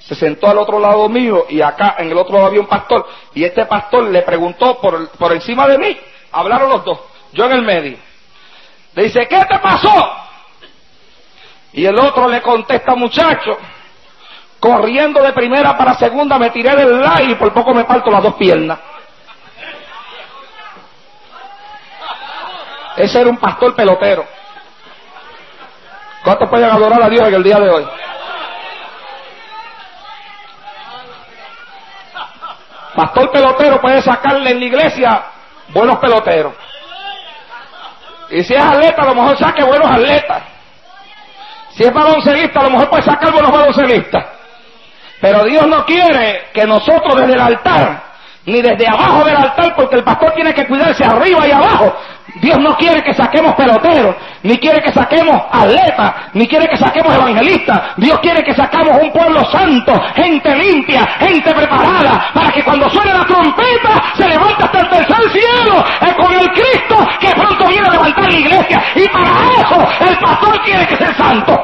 Se 0.01 0.15
sentó 0.15 0.49
al 0.49 0.59
otro 0.59 0.79
lado 0.79 1.09
mío 1.09 1.47
y 1.49 1.61
acá 1.61 1.97
en 1.99 2.11
el 2.11 2.17
otro 2.17 2.35
lado 2.35 2.47
había 2.47 2.61
un 2.61 2.69
pastor. 2.69 3.07
Y 3.35 3.43
este 3.43 3.67
pastor 3.67 4.05
le 4.05 4.23
preguntó 4.23 4.81
por, 4.81 5.09
por 5.11 5.33
encima 5.33 5.67
de 5.67 5.79
mí. 5.79 5.99
Hablaron 6.31 6.71
los 6.71 6.85
dos. 6.85 7.01
Yo 7.33 7.47
en 7.47 7.53
el 7.53 7.63
medio. 7.63 7.99
Le 8.95 9.05
dice, 9.05 9.27
¿qué 9.27 9.45
te 9.45 9.59
pasó? 9.59 10.28
Y 11.79 11.87
el 11.87 11.97
otro 11.97 12.29
le 12.29 12.43
contesta, 12.43 12.97
muchacho, 12.97 13.57
corriendo 14.59 15.23
de 15.23 15.33
primera 15.33 15.79
para 15.79 15.95
segunda 15.95 16.37
me 16.37 16.51
tiré 16.51 16.75
del 16.75 17.01
lado 17.01 17.23
y 17.23 17.37
por 17.37 17.53
poco 17.53 17.73
me 17.73 17.85
parto 17.85 18.11
las 18.11 18.21
dos 18.21 18.35
piernas. 18.35 18.81
Ese 22.97 23.21
era 23.21 23.31
un 23.31 23.37
pastor 23.37 23.77
pelotero. 23.77 24.27
¿Cuántos 26.25 26.51
pueden 26.51 26.69
adorar 26.69 27.01
a 27.01 27.09
Dios 27.09 27.29
en 27.29 27.35
el 27.35 27.43
día 27.45 27.61
de 27.61 27.71
hoy? 27.71 27.87
Pastor 32.97 33.31
pelotero 33.31 33.81
puede 33.81 34.03
sacarle 34.03 34.51
en 34.51 34.59
la 34.59 34.67
iglesia 34.67 35.27
buenos 35.69 35.99
peloteros. 35.99 36.55
Y 38.31 38.43
si 38.43 38.53
es 38.53 38.65
atleta, 38.65 39.03
a 39.03 39.07
lo 39.07 39.15
mejor 39.15 39.39
saque 39.39 39.63
buenos 39.63 39.89
atletas. 39.89 40.58
Si 41.71 41.85
es 41.85 41.93
baloncelista, 41.93 42.61
a 42.61 42.65
lo 42.65 42.71
mejor 42.71 42.91
puede 42.91 43.03
sacar 43.03 43.33
buenos 43.33 43.53
baloncelistas. 43.53 44.25
Pero 45.21 45.45
Dios 45.45 45.67
no 45.67 45.85
quiere 45.85 46.49
que 46.53 46.65
nosotros 46.65 47.17
desde 47.17 47.35
el 47.35 47.41
altar, 47.41 48.03
ni 48.47 48.63
desde 48.63 48.87
abajo 48.87 49.25
del 49.25 49.37
altar, 49.37 49.75
porque 49.77 49.97
el 49.97 50.05
pastor 50.05 50.33
tiene 50.33 50.55
que 50.55 50.67
cuidarse 50.67 51.05
arriba 51.05 51.47
y 51.47 51.51
abajo. 51.51 51.95
Dios 52.37 52.59
no 52.59 52.77
quiere 52.77 53.03
que 53.03 53.15
saquemos 53.15 53.55
peloteros, 53.55 54.15
ni 54.43 54.59
quiere 54.59 54.83
que 54.83 54.93
saquemos 54.93 55.43
atletas, 55.51 56.15
ni 56.35 56.47
quiere 56.47 56.69
que 56.69 56.77
saquemos 56.77 57.15
evangelistas. 57.15 57.97
Dios 57.97 58.19
quiere 58.21 58.43
que 58.43 58.55
saquemos 58.55 59.03
un 59.03 59.11
pueblo 59.11 59.45
santo, 59.51 59.93
gente 60.15 60.55
limpia, 60.55 61.07
gente 61.19 61.55
preparada, 61.55 62.31
para 62.35 62.51
que 62.53 62.63
cuando 62.63 62.89
suene 62.91 63.13
la 63.13 63.25
trompeta 63.25 64.03
se 64.15 64.29
levante 64.29 64.63
hasta 64.63 64.81
el 64.81 64.89
tercer 64.89 65.31
cielo 65.31 65.85
eh, 66.03 66.15
con 66.17 66.33
el 66.33 66.49
Cristo 66.51 66.97
que 67.19 67.31
pronto 67.31 67.67
viene 67.67 67.89
a 67.89 67.93
levantar 67.93 68.31
la 68.31 68.39
iglesia. 68.39 68.83
Y 68.95 69.09
para 69.09 69.31
eso 69.57 69.89
el 70.09 70.19
pastor 70.19 70.63
tiene 70.65 70.87
que 70.87 70.97
ser 70.97 71.15
santo. 71.17 71.55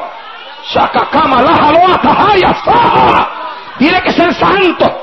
Tiene 3.77 4.01
que 4.01 4.11
ser 4.11 4.33
santo. 4.33 5.01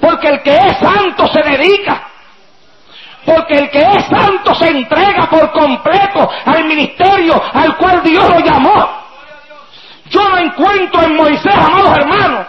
Porque 0.00 0.28
el 0.28 0.42
que 0.42 0.54
es 0.54 0.76
santo 0.78 1.26
se 1.28 1.42
dedica. 1.42 2.11
Porque 3.24 3.54
el 3.54 3.70
que 3.70 3.80
es 3.80 4.04
santo 4.06 4.54
se 4.54 4.68
entrega 4.68 5.28
por 5.30 5.52
completo 5.52 6.28
al 6.44 6.64
ministerio 6.64 7.40
al 7.52 7.76
cual 7.76 8.02
Dios 8.02 8.28
lo 8.28 8.40
llamó. 8.40 9.02
Yo 10.10 10.28
no 10.28 10.38
encuentro 10.38 11.02
en 11.02 11.16
Moisés, 11.16 11.54
amados 11.54 11.96
hermanos, 11.96 12.46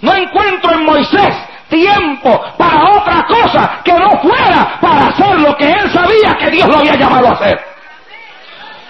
no 0.00 0.14
encuentro 0.14 0.72
en 0.72 0.84
Moisés 0.84 1.36
tiempo 1.68 2.40
para 2.56 2.90
otra 2.90 3.26
cosa 3.26 3.80
que 3.82 3.92
no 3.92 4.10
fuera 4.22 4.78
para 4.80 5.08
hacer 5.08 5.40
lo 5.40 5.56
que 5.56 5.70
él 5.70 5.92
sabía 5.92 6.36
que 6.38 6.50
Dios 6.50 6.68
lo 6.68 6.78
había 6.78 6.94
llamado 6.94 7.28
a 7.28 7.32
hacer. 7.32 7.60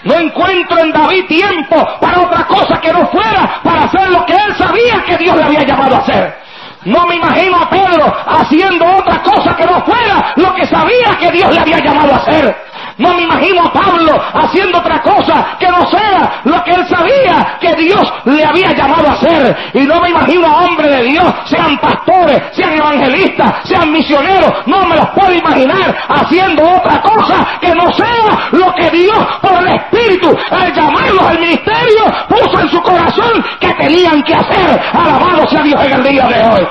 No 0.05 0.15
encuentro 0.15 0.79
en 0.79 0.93
David 0.93 1.27
tiempo 1.27 1.99
para 1.99 2.21
otra 2.21 2.47
cosa 2.47 2.79
que 2.81 2.93
no 2.93 3.07
fuera 3.07 3.61
para 3.63 3.85
hacer 3.85 4.11
lo 4.11 4.25
que 4.27 4.35
él 4.35 4.55
sabía 4.57 5.03
que 5.05 5.17
Dios 5.17 5.35
le 5.37 5.45
había 5.45 5.63
llamado 5.63 5.97
a 5.97 5.99
hacer. 6.01 6.44
No 6.85 7.07
me 7.07 7.17
imagino 7.17 7.57
a 7.57 7.71
Pedro 7.71 8.15
haciendo 8.27 8.85
otra 8.85 9.23
cosa 9.23 9.57
que 9.57 9.65
no 9.65 9.85
fuera 9.85 10.35
lo 10.37 10.55
que 10.55 10.67
sabía 10.67 11.17
que 11.19 11.31
Dios 11.33 11.53
le 11.53 11.61
había 11.61 11.79
llamado 11.79 12.13
a 12.13 12.17
hacer. 12.17 12.64
No 12.99 13.15
me 13.15 13.23
imagino 13.23 13.63
a 13.63 13.73
Pablo 13.73 14.13
haciendo 14.35 14.79
otra 14.79 15.03
cosa 15.03 15.57
que 15.59 15.69
no 15.69 15.85
sea 15.91 16.41
lo 16.45 16.63
que 16.63 16.71
él 16.71 16.87
sabía 16.87 17.59
que 17.61 17.75
Dios 17.75 18.13
le 18.25 18.45
había 18.45 18.73
llamado 18.73 19.09
a 19.09 19.13
hacer. 19.13 19.57
Y 19.75 19.81
no 19.81 20.01
me 20.01 20.11
imagino 20.11 20.47
a 20.47 20.65
hombres 20.65 20.91
de 20.91 21.03
Dios, 21.03 21.25
sean 21.47 21.77
pastores, 21.79 22.41
sean 22.53 22.75
evangelistas, 22.75 23.53
sean 23.65 23.91
misioneros. 23.91 24.53
No 24.67 24.85
me 24.87 24.97
los 24.97 25.09
puedo 25.11 25.33
imaginar 25.33 25.97
haciendo 26.09 26.63
otra 26.63 27.03
cosa 27.03 27.47
que 27.61 27.75
no 27.75 27.93
sea 27.93 28.49
lo 28.53 28.73
que 28.75 28.91
Dios 28.91 29.19
por 29.43 29.61
el 29.61 29.75
Espíritu 29.75 30.37
al 30.51 30.73
llamarlos 30.73 31.23
al 31.23 31.41
ministerio 31.41 32.05
puso 32.29 32.61
en 32.61 32.69
su 32.69 32.81
corazón 32.83 33.45
que 33.59 33.75
tenían 33.75 34.23
que 34.23 34.35
hacer. 34.35 34.81
Alabado 34.93 35.49
sea 35.49 35.63
Dios 35.63 35.85
en 35.85 35.93
el 35.93 36.03
día 36.05 36.27
de 36.29 36.43
hoy. 36.43 36.69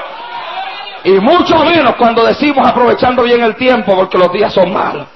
Y 1.05 1.19
mucho 1.19 1.57
menos 1.65 1.95
cuando 1.95 2.25
decimos 2.25 2.65
aprovechando 2.65 3.23
bien 3.23 3.41
el 3.43 3.55
tiempo 3.55 3.93
porque 3.93 4.17
los 4.17 4.31
días 4.31 4.53
son 4.53 4.71
malos 4.71 5.12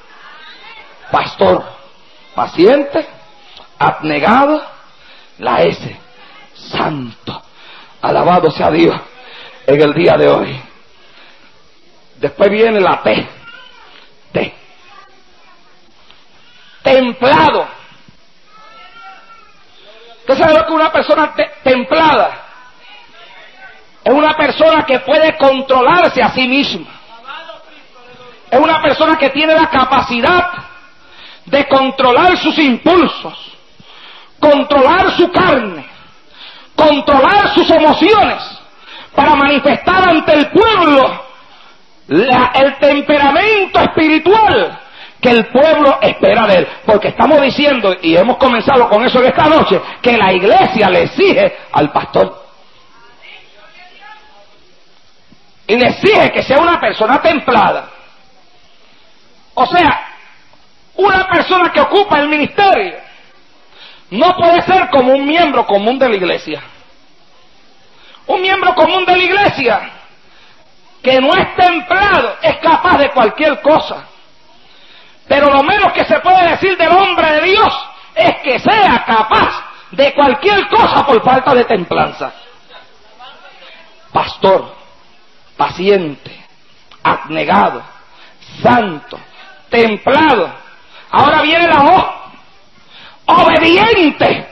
pastor 1.11 1.77
paciente, 2.37 3.07
abnegado, 3.79 4.61
la 5.39 5.63
S, 5.63 5.99
santo. 6.53 7.41
Alabado 7.99 8.51
sea 8.51 8.69
Dios 8.69 8.95
en 9.65 9.81
el 9.81 9.93
día 9.93 10.13
de 10.17 10.29
hoy. 10.29 10.61
Después 12.17 12.49
viene 12.51 12.79
la 12.79 13.01
T, 13.01 13.27
T. 14.31 14.55
Templado. 16.83 17.67
¿Usted 20.19 20.37
sabe 20.37 20.53
lo 20.53 20.65
que 20.67 20.73
una 20.73 20.91
persona 20.91 21.33
templada? 21.63 22.43
Es 24.03 24.13
una 24.13 24.37
persona 24.37 24.85
que 24.85 24.99
puede 24.99 25.35
controlarse 25.37 26.21
a 26.21 26.29
sí 26.29 26.47
misma. 26.47 26.87
Es 28.51 28.59
una 28.59 28.81
persona 28.81 29.17
que 29.17 29.31
tiene 29.31 29.55
la 29.55 29.69
capacidad 29.69 30.66
de 31.47 31.67
controlar 31.67 32.37
sus 32.37 32.57
impulsos, 32.59 33.57
controlar 34.39 35.11
su 35.11 35.31
carne, 35.31 35.85
controlar 36.75 37.53
sus 37.53 37.69
emociones, 37.69 38.43
para 39.15 39.35
manifestar 39.35 40.09
ante 40.09 40.33
el 40.33 40.51
pueblo 40.51 41.25
el 42.07 42.77
temperamento 42.79 43.79
espiritual 43.79 44.79
que 45.19 45.29
el 45.29 45.47
pueblo 45.47 45.97
espera 46.01 46.45
de 46.47 46.55
él. 46.59 46.67
Porque 46.85 47.09
estamos 47.09 47.41
diciendo, 47.41 47.95
y 48.01 48.15
hemos 48.15 48.37
comenzado 48.37 48.87
con 48.87 49.03
eso 49.03 49.19
en 49.19 49.25
esta 49.25 49.45
noche, 49.47 49.81
que 50.01 50.15
la 50.15 50.31
iglesia 50.31 50.89
le 50.89 51.03
exige 51.03 51.57
al 51.71 51.91
pastor. 51.91 52.45
Y 55.65 55.75
le 55.75 55.87
exige 55.87 56.31
que 56.31 56.43
sea 56.43 56.59
una 56.59 56.79
persona 56.79 57.21
templada. 57.21 57.89
O 59.55 59.65
sea, 59.65 60.06
una 60.97 61.27
persona 61.29 61.71
que 61.71 61.79
ocupa 61.79 62.19
el 62.19 62.27
ministerio 62.27 62.95
no 64.09 64.35
puede 64.35 64.61
ser 64.63 64.89
como 64.89 65.13
un 65.13 65.25
miembro 65.25 65.65
común 65.65 65.99
de 65.99 66.09
la 66.09 66.15
iglesia. 66.15 66.61
Un 68.25 68.41
miembro 68.41 68.73
común 68.73 69.05
de 69.05 69.15
la 69.15 69.23
iglesia 69.23 69.91
que 71.03 71.21
no 71.21 71.33
es 71.33 71.55
templado 71.55 72.37
es 72.41 72.57
capaz 72.57 72.97
de 72.97 73.11
cualquier 73.11 73.61
cosa. 73.61 74.05
Pero 75.27 75.49
lo 75.51 75.61
menos 75.63 75.93
que 75.93 76.05
se 76.05 76.19
puede 76.19 76.49
decir 76.49 76.77
del 76.77 76.89
hombre 76.89 77.31
de 77.33 77.41
Dios 77.41 77.89
es 78.15 78.35
que 78.43 78.59
sea 78.59 79.03
capaz 79.05 79.63
de 79.91 80.13
cualquier 80.13 80.67
cosa 80.67 81.05
por 81.05 81.23
falta 81.23 81.53
de 81.53 81.65
templanza. 81.65 82.33
Pastor, 84.11 84.73
paciente, 85.55 86.31
abnegado, 87.03 87.83
santo, 88.61 89.19
templado 89.69 90.66
Ahora 91.11 91.41
viene 91.41 91.67
la 91.67 91.79
voz. 91.81 92.05
Obediente. 93.25 94.47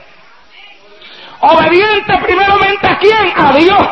Obediente 1.40 2.18
primeramente 2.22 2.86
a 2.86 2.98
quién? 2.98 3.32
A 3.36 3.52
Dios. 3.52 3.88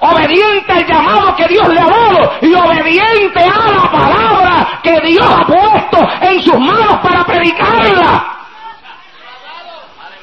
Obediente 0.00 0.72
al 0.72 0.86
llamado 0.86 1.36
que 1.36 1.46
Dios 1.48 1.68
le 1.68 1.80
ha 1.80 1.84
dado 1.84 2.32
y 2.40 2.54
obediente 2.54 3.40
a 3.40 3.70
la 3.70 3.90
palabra 3.90 4.80
que 4.82 5.00
Dios 5.00 5.26
ha 5.26 5.44
puesto 5.44 6.08
en 6.22 6.42
sus 6.42 6.58
manos 6.58 6.98
para 7.02 7.24
predicarla. 7.24 8.39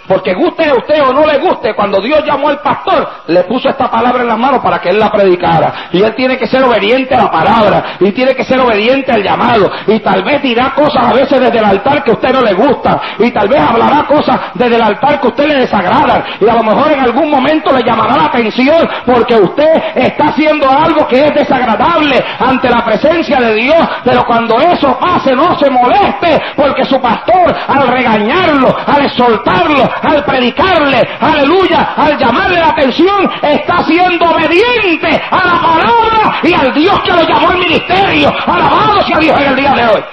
Porque 0.07 0.33
guste 0.33 0.69
a 0.69 0.73
usted 0.73 1.01
o 1.01 1.13
no 1.13 1.25
le 1.25 1.37
guste, 1.39 1.75
cuando 1.75 1.99
Dios 2.01 2.23
llamó 2.25 2.49
al 2.49 2.59
pastor, 2.59 3.07
le 3.27 3.43
puso 3.43 3.69
esta 3.69 3.89
palabra 3.89 4.21
en 4.21 4.27
las 4.29 4.37
manos 4.37 4.61
para 4.61 4.79
que 4.79 4.89
él 4.89 4.99
la 4.99 5.11
predicara. 5.11 5.89
Y 5.91 6.01
él 6.01 6.15
tiene 6.15 6.37
que 6.37 6.47
ser 6.47 6.63
obediente 6.63 7.13
a 7.13 7.23
la 7.23 7.31
palabra, 7.31 7.83
y 7.99 8.11
tiene 8.11 8.35
que 8.35 8.43
ser 8.43 8.59
obediente 8.59 9.11
al 9.11 9.23
llamado. 9.23 9.69
Y 9.87 9.99
tal 9.99 10.23
vez 10.23 10.41
dirá 10.41 10.73
cosas 10.73 11.05
a 11.05 11.13
veces 11.13 11.39
desde 11.39 11.59
el 11.59 11.65
altar 11.65 12.03
que 12.03 12.11
a 12.11 12.13
usted 12.13 12.33
no 12.33 12.41
le 12.41 12.53
gusta. 12.53 12.99
Y 13.19 13.31
tal 13.31 13.47
vez 13.49 13.59
hablará 13.59 14.05
cosas 14.05 14.39
desde 14.53 14.75
el 14.75 14.81
altar 14.81 15.19
que 15.19 15.27
a 15.27 15.29
usted 15.29 15.47
le 15.47 15.55
desagradan. 15.55 16.23
Y 16.39 16.47
a 16.47 16.53
lo 16.55 16.63
mejor 16.63 16.91
en 16.91 16.99
algún 16.99 17.29
momento 17.29 17.71
le 17.71 17.83
llamará 17.83 18.15
la 18.15 18.25
atención 18.25 18.87
porque 19.05 19.35
usted 19.35 19.73
está 19.95 20.27
haciendo 20.29 20.69
algo 20.69 21.07
que 21.07 21.25
es 21.25 21.33
desagradable 21.33 22.23
ante 22.39 22.69
la 22.69 22.83
presencia 22.85 23.39
de 23.39 23.53
Dios. 23.55 23.87
Pero 24.03 24.23
cuando 24.25 24.59
eso 24.59 24.97
pase, 24.99 25.35
no 25.35 25.57
se 25.59 25.69
moleste, 25.69 26.41
porque 26.55 26.85
su 26.85 26.99
pastor, 27.01 27.53
al 27.67 27.87
regañarlo, 27.87 28.75
al 28.85 29.05
exhortarlo, 29.05 29.83
al 30.03 30.23
predicarle, 30.23 31.01
aleluya, 31.19 31.93
al 31.95 32.17
llamarle 32.17 32.59
la 32.59 32.69
atención, 32.69 33.29
está 33.41 33.83
siendo 33.83 34.29
obediente 34.29 35.21
a 35.29 35.35
la 35.35 35.61
palabra 35.61 36.39
y 36.43 36.53
al 36.53 36.73
Dios 36.73 37.01
que 37.01 37.11
lo 37.13 37.21
llamó 37.23 37.49
al 37.49 37.57
ministerio. 37.57 38.31
Alabado 38.45 39.01
sea 39.01 39.19
Dios 39.19 39.39
en 39.39 39.47
el 39.47 39.55
día 39.55 39.73
de 39.73 39.87
hoy. 39.87 40.03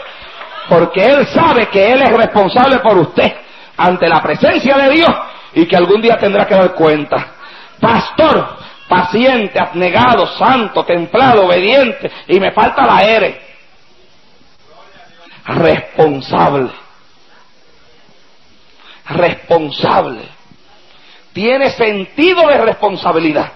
Porque 0.68 1.04
Él 1.04 1.26
sabe 1.26 1.66
que 1.68 1.92
Él 1.92 2.02
es 2.02 2.12
responsable 2.12 2.78
por 2.78 2.96
usted 2.98 3.32
ante 3.76 4.08
la 4.08 4.22
presencia 4.22 4.76
de 4.76 4.90
Dios 4.90 5.10
y 5.54 5.66
que 5.66 5.76
algún 5.76 6.00
día 6.00 6.16
tendrá 6.18 6.46
que 6.46 6.54
dar 6.54 6.74
cuenta. 6.74 7.16
Pastor, 7.80 8.56
paciente, 8.88 9.58
abnegado, 9.58 10.26
santo, 10.38 10.84
templado, 10.84 11.46
obediente, 11.46 12.10
y 12.28 12.40
me 12.40 12.52
falta 12.52 12.86
la 12.86 13.02
R. 13.02 13.40
Responsable 15.46 16.83
responsable. 19.06 20.22
Tiene 21.32 21.70
sentido 21.70 22.48
de 22.48 22.58
responsabilidad. 22.58 23.52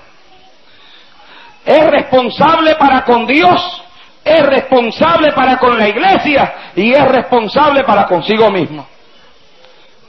Es 1.65 1.87
responsable 1.91 2.75
para 2.77 3.05
con 3.05 3.27
Dios, 3.27 3.83
es 4.25 4.43
responsable 4.47 5.33
para 5.33 5.59
con 5.59 5.79
la 5.79 5.89
iglesia 5.89 6.73
y 6.75 6.93
es 6.93 7.09
responsable 7.09 7.85
para 7.85 8.07
consigo 8.07 8.51
mismo. 8.51 8.87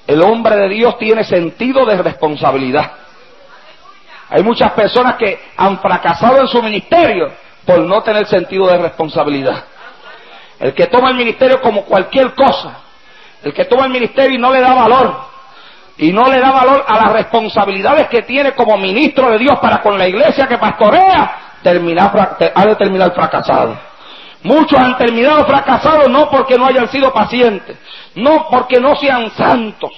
El 0.08 0.22
hombre 0.24 0.56
de 0.56 0.70
Dios 0.70 0.98
tiene 0.98 1.24
sentido 1.24 1.86
de 1.86 2.02
responsabilidad. 2.02 2.92
Hay 4.30 4.44
muchas 4.44 4.72
personas 4.72 5.16
que 5.16 5.40
han 5.58 5.80
fracasado 5.80 6.40
en 6.42 6.48
su 6.48 6.62
ministerio 6.64 7.32
por 7.66 7.80
no 7.80 8.02
tener 8.02 8.26
sentido 8.26 8.68
de 8.68 8.78
responsabilidad. 8.78 9.66
El 10.60 10.74
que 10.74 10.88
toma 10.88 11.10
el 11.10 11.16
ministerio 11.16 11.62
como 11.62 11.84
cualquier 11.86 12.34
cosa, 12.34 12.80
el 13.44 13.54
que 13.54 13.66
toma 13.66 13.86
el 13.86 13.92
ministerio 13.92 14.36
y 14.36 14.42
no 14.42 14.52
le 14.52 14.60
da 14.60 14.74
valor, 14.74 15.29
y 16.00 16.14
no 16.14 16.30
le 16.30 16.40
da 16.40 16.52
valor 16.52 16.86
a 16.88 16.96
las 16.96 17.12
responsabilidades 17.12 18.08
que 18.08 18.22
tiene 18.22 18.54
como 18.54 18.78
ministro 18.78 19.30
de 19.32 19.38
Dios 19.38 19.60
para 19.60 19.82
con 19.82 19.98
la 19.98 20.08
iglesia 20.08 20.48
que 20.48 20.58
pastorea, 20.58 21.58
terminar, 21.62 22.38
ha 22.56 22.66
de 22.66 22.76
terminar 22.76 23.14
fracasado. 23.14 23.78
Muchos 24.44 24.80
han 24.80 24.98
terminado 24.98 25.44
fracasados 25.46 26.10
no 26.10 26.30
porque 26.30 26.58
no 26.58 26.66
hayan 26.66 26.88
sido 26.88 27.12
pacientes, 27.12 27.78
no 28.16 28.48
porque 28.50 28.80
no 28.80 28.96
sean 28.96 29.30
santos, 29.32 29.92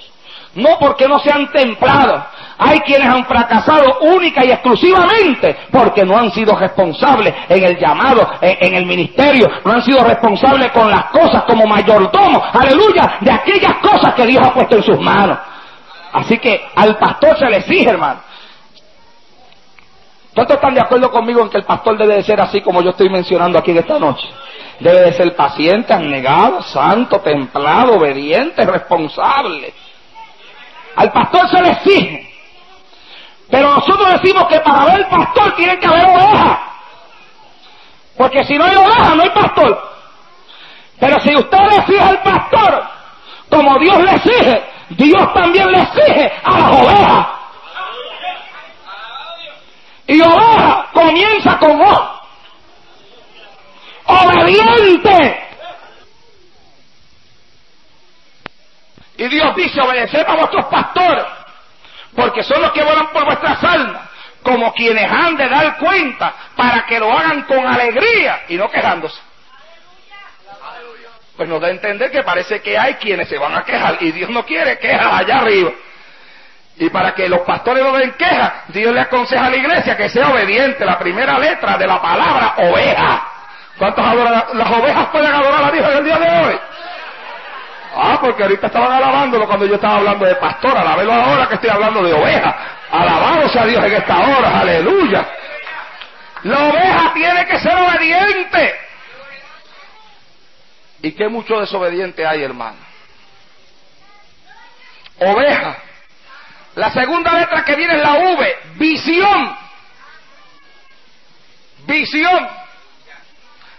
no 0.56 0.70
porque 0.80 1.06
no 1.06 1.20
sean 1.20 1.52
templados. 1.52 2.20
Hay 2.58 2.80
quienes 2.80 3.08
han 3.08 3.24
fracasado 3.24 4.00
única 4.00 4.44
y 4.44 4.50
exclusivamente 4.50 5.56
porque 5.70 6.04
no 6.04 6.18
han 6.18 6.32
sido 6.32 6.56
responsables 6.56 7.32
en 7.48 7.62
el 7.62 7.78
llamado, 7.78 8.28
en, 8.40 8.56
en, 8.60 8.74
el 8.74 8.86
ministerio, 8.86 9.48
no 9.64 9.72
han 9.72 9.82
sido 9.84 10.02
responsables 10.02 10.72
con 10.72 10.90
las 10.90 11.04
cosas 11.06 11.44
como 11.44 11.64
mayordomo, 11.64 12.42
aleluya, 12.52 13.18
de 13.20 13.30
aquellas 13.30 13.74
cosas 13.76 14.14
que 14.14 14.26
Dios 14.26 14.44
ha 14.44 14.52
puesto 14.52 14.76
en 14.76 14.82
sus 14.82 14.98
manos. 14.98 15.38
Así 16.12 16.38
que 16.38 16.68
al 16.74 16.98
pastor 16.98 17.38
se 17.38 17.46
le 17.46 17.58
exige, 17.58 17.88
hermano. 17.88 18.20
¿Cuántos 20.34 20.56
están 20.56 20.74
de 20.74 20.80
acuerdo 20.80 21.10
conmigo 21.10 21.42
en 21.42 21.50
que 21.50 21.58
el 21.58 21.64
pastor 21.64 21.96
debe 21.98 22.16
de 22.16 22.22
ser 22.22 22.40
así 22.40 22.60
como 22.62 22.82
yo 22.82 22.90
estoy 22.90 23.10
mencionando 23.10 23.58
aquí 23.58 23.70
en 23.70 23.78
esta 23.78 23.98
noche? 23.98 24.28
Debe 24.80 25.00
de 25.00 25.12
ser 25.12 25.34
paciente, 25.36 25.92
abnegado, 25.92 26.62
santo, 26.62 27.20
templado, 27.20 27.96
obediente, 27.96 28.64
responsable. 28.64 29.74
Al 30.96 31.12
pastor 31.12 31.48
se 31.48 31.62
le 31.62 31.68
exige. 31.70 32.32
Pero 33.50 33.74
nosotros 33.74 34.20
decimos 34.20 34.46
que 34.48 34.60
para 34.60 34.86
ver 34.86 35.08
pastor 35.08 35.54
tiene 35.54 35.78
que 35.78 35.86
haber 35.86 36.04
oveja. 36.06 36.62
Porque 38.16 38.44
si 38.44 38.56
no 38.56 38.64
hay 38.64 38.76
oveja, 38.76 39.14
no 39.14 39.22
hay 39.22 39.30
pastor. 39.30 39.92
Pero 40.98 41.20
si 41.20 41.34
usted 41.34 41.58
le 41.70 41.76
exige 41.76 42.00
al 42.00 42.22
pastor, 42.22 42.84
como 43.50 43.78
Dios 43.78 43.98
le 44.02 44.10
exige, 44.12 44.71
Dios 44.96 45.32
también 45.32 45.70
le 45.70 45.82
exige 45.82 46.32
a 46.44 46.58
las 46.58 46.70
ovejas. 46.70 47.26
Y 50.06 50.20
oveja 50.20 50.86
comienza 50.92 51.58
con 51.58 51.80
O. 51.80 52.22
Obediente. 54.04 55.48
Y 59.16 59.28
Dios 59.28 59.54
dice, 59.54 59.80
obedecer 59.80 60.28
a 60.28 60.34
vuestros 60.34 60.66
pastores, 60.66 61.24
porque 62.16 62.42
son 62.42 62.60
los 62.60 62.72
que 62.72 62.82
vuelan 62.82 63.06
por 63.08 63.24
vuestras 63.24 63.62
almas, 63.62 64.02
como 64.42 64.72
quienes 64.72 65.10
han 65.10 65.36
de 65.36 65.48
dar 65.48 65.78
cuenta, 65.78 66.34
para 66.56 66.84
que 66.86 66.98
lo 66.98 67.10
hagan 67.10 67.42
con 67.42 67.64
alegría 67.64 68.42
y 68.48 68.56
no 68.56 68.68
quejándose 68.68 69.20
pues 71.42 71.50
nos 71.50 71.60
da 71.60 71.66
a 71.66 71.70
entender 71.72 72.08
que 72.12 72.22
parece 72.22 72.62
que 72.62 72.78
hay 72.78 72.94
quienes 72.94 73.28
se 73.28 73.36
van 73.36 73.52
a 73.52 73.64
quejar 73.64 73.96
y 73.98 74.12
Dios 74.12 74.30
no 74.30 74.46
quiere 74.46 74.78
quejas 74.78 75.12
allá 75.12 75.38
arriba. 75.38 75.72
Y 76.76 76.88
para 76.88 77.16
que 77.16 77.28
los 77.28 77.40
pastores 77.40 77.82
no 77.82 77.92
den 77.94 78.12
quejas, 78.12 78.52
Dios 78.68 78.94
le 78.94 79.00
aconseja 79.00 79.46
a 79.46 79.50
la 79.50 79.56
iglesia 79.56 79.96
que 79.96 80.08
sea 80.08 80.28
obediente. 80.28 80.84
La 80.84 81.00
primera 81.00 81.40
letra 81.40 81.76
de 81.76 81.84
la 81.84 82.00
palabra 82.00 82.54
oveja. 82.58 83.26
¿Cuántas 83.76 84.06
adoran? 84.06 84.44
las 84.54 84.70
ovejas 84.70 85.08
pueden 85.08 85.32
adorar 85.32 85.64
a 85.64 85.70
Dios 85.72 85.90
en 85.90 85.98
el 85.98 86.04
día 86.04 86.18
de 86.18 86.46
hoy? 86.46 86.60
Ah, 87.96 88.18
porque 88.20 88.44
ahorita 88.44 88.68
estaban 88.68 88.92
alabándolo 88.92 89.44
cuando 89.44 89.66
yo 89.66 89.74
estaba 89.74 89.96
hablando 89.96 90.24
de 90.24 90.36
pastor. 90.36 90.78
Alabelo 90.78 91.12
ahora 91.12 91.48
que 91.48 91.54
estoy 91.56 91.70
hablando 91.70 92.04
de 92.04 92.12
oveja. 92.12 92.56
Alabado 92.88 93.48
sea 93.48 93.66
Dios 93.66 93.84
en 93.84 93.94
esta 93.94 94.16
hora. 94.16 94.60
Aleluya. 94.60 95.26
La 96.44 96.68
oveja 96.68 97.12
tiene 97.12 97.46
que 97.46 97.58
ser 97.58 97.74
obediente. 97.74 98.81
¿Y 101.02 101.12
qué 101.12 101.28
mucho 101.28 101.58
desobediente 101.58 102.24
hay, 102.24 102.42
hermano? 102.42 102.78
Oveja. 105.18 105.76
La 106.76 106.90
segunda 106.90 107.32
letra 107.38 107.64
que 107.64 107.74
viene 107.74 107.96
es 107.96 108.02
la 108.02 108.14
V, 108.14 108.56
visión. 108.76 109.56
Visión. 111.86 112.48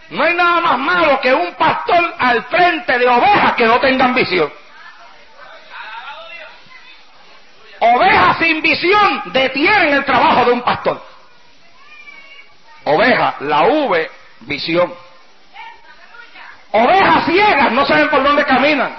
No 0.10 0.24
hay 0.24 0.36
nada 0.36 0.62
más 0.62 0.78
malo 0.80 1.22
que 1.22 1.34
un 1.34 1.54
pastor 1.56 2.14
al 2.20 2.44
frente 2.44 3.00
de 3.00 3.08
ovejas 3.08 3.54
que 3.56 3.66
no 3.66 3.80
tengan 3.80 4.14
visión. 4.14 4.52
Ovejas 7.80 8.38
sin 8.38 8.62
visión 8.62 9.24
detienen 9.26 9.94
el 9.94 10.06
trabajo 10.06 10.46
de 10.46 10.52
un 10.52 10.62
pastor. 10.62 11.04
Oveja, 12.84 13.36
la 13.40 13.64
V, 13.64 14.12
visión. 14.42 14.94
Ovejas 16.76 17.26
ciegas 17.26 17.72
no 17.72 17.86
saben 17.86 18.10
por 18.10 18.24
dónde 18.24 18.44
caminan. 18.46 18.96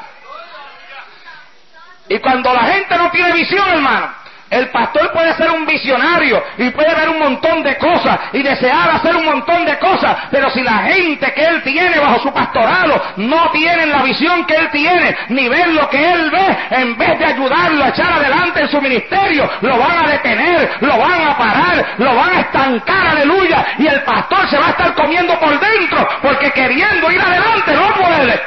Y 2.09 2.19
cuando 2.21 2.55
la 2.55 2.65
gente 2.67 2.97
no 2.97 3.11
tiene 3.11 3.33
visión, 3.33 3.69
hermano, 3.69 4.13
el 4.51 4.69
pastor 4.71 5.11
puede 5.13 5.33
ser 5.35 5.51
un 5.51 5.67
visionario 5.67 6.43
y 6.59 6.71
puede 6.71 6.95
ver 6.95 7.09
un 7.09 7.19
montón 7.19 7.63
de 7.63 7.77
cosas 7.77 8.19
y 8.33 8.43
desear 8.43 8.91
hacer 8.91 9.17
un 9.17 9.25
montón 9.25 9.65
de 9.65 9.79
cosas, 9.79 10.17
pero 10.31 10.51
si 10.51 10.63
la 10.63 10.79
gente 10.85 11.33
que 11.33 11.45
él 11.45 11.63
tiene 11.63 11.99
bajo 11.99 12.21
su 12.21 12.33
pastorado 12.33 13.03
no 13.17 13.51
tienen 13.51 13.91
la 13.91 14.03
visión 14.03 14.45
que 14.47 14.55
él 14.55 14.71
tiene, 14.71 15.17
ni 15.31 15.49
ven 15.49 15.75
lo 15.75 15.89
que 15.89 16.13
él 16.13 16.31
ve, 16.31 16.59
en 16.71 16.97
vez 16.97 17.19
de 17.19 17.25
ayudarlo 17.25 17.85
a 17.85 17.89
echar 17.89 18.13
adelante 18.13 18.61
en 18.61 18.69
su 18.69 18.81
ministerio, 18.81 19.51
lo 19.61 19.79
van 19.79 20.05
a 20.05 20.11
detener, 20.11 20.71
lo 20.81 20.99
van 20.99 21.27
a 21.27 21.37
parar, 21.37 21.87
lo 21.99 22.15
van 22.15 22.37
a 22.37 22.41
estancar, 22.41 23.07
aleluya, 23.09 23.67
y 23.79 23.87
el 23.87 24.03
pastor 24.03 24.49
se 24.49 24.59
va 24.59 24.67
a 24.67 24.71
estar 24.71 24.95
comiendo 24.95 25.39
por 25.41 25.59
dentro, 25.59 26.09
porque 26.23 26.53
queriendo 26.53 27.11
ir 27.11 27.21
adelante 27.21 27.73
no 27.73 27.95
puede. 27.95 28.41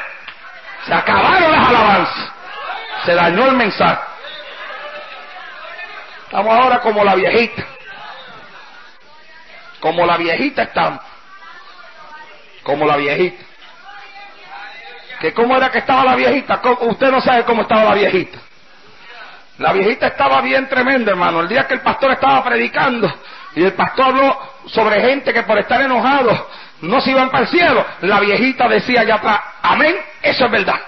Se 0.85 0.93
acabaron 0.93 1.51
las 1.51 1.67
alabanzas, 1.67 2.31
se 3.03 3.13
dañó 3.13 3.47
el 3.47 3.57
mensaje. 3.57 4.06
Estamos 6.27 6.59
ahora 6.59 6.81
como 6.81 7.05
la 7.05 7.15
viejita. 7.15 7.65
Como 9.79 10.05
la 10.05 10.17
viejita 10.17 10.63
estamos. 10.63 10.99
Como 12.63 12.85
la 12.85 12.97
viejita. 12.97 13.45
¿Que 15.21 15.33
cómo 15.33 15.55
era 15.55 15.71
que 15.71 15.79
estaba 15.79 16.03
la 16.03 16.17
viejita? 16.17 16.61
Usted 16.81 17.11
no 17.11 17.21
sabe 17.21 17.45
cómo 17.45 17.61
estaba 17.61 17.85
la 17.85 17.93
viejita. 17.95 18.39
La 19.59 19.71
viejita 19.71 20.07
estaba 20.07 20.41
bien 20.41 20.67
tremenda, 20.67 21.11
hermano. 21.11 21.39
El 21.39 21.47
día 21.47 21.65
que 21.65 21.75
el 21.75 21.81
pastor 21.81 22.11
estaba 22.11 22.43
predicando 22.43 23.09
y 23.55 23.63
el 23.63 23.73
pastor 23.73 24.07
habló 24.07 24.37
sobre 24.65 24.99
gente 24.99 25.31
que 25.31 25.43
por 25.43 25.57
estar 25.57 25.81
enojados 25.81 26.43
no 26.81 26.99
se 26.99 27.11
iban 27.11 27.29
para 27.29 27.43
el 27.45 27.49
cielo, 27.49 27.85
la 28.01 28.19
viejita 28.19 28.67
decía 28.67 29.03
ya 29.05 29.15
atrás, 29.15 29.39
amén, 29.63 29.95
eso 30.21 30.45
es 30.45 30.51
verdad. 30.51 30.79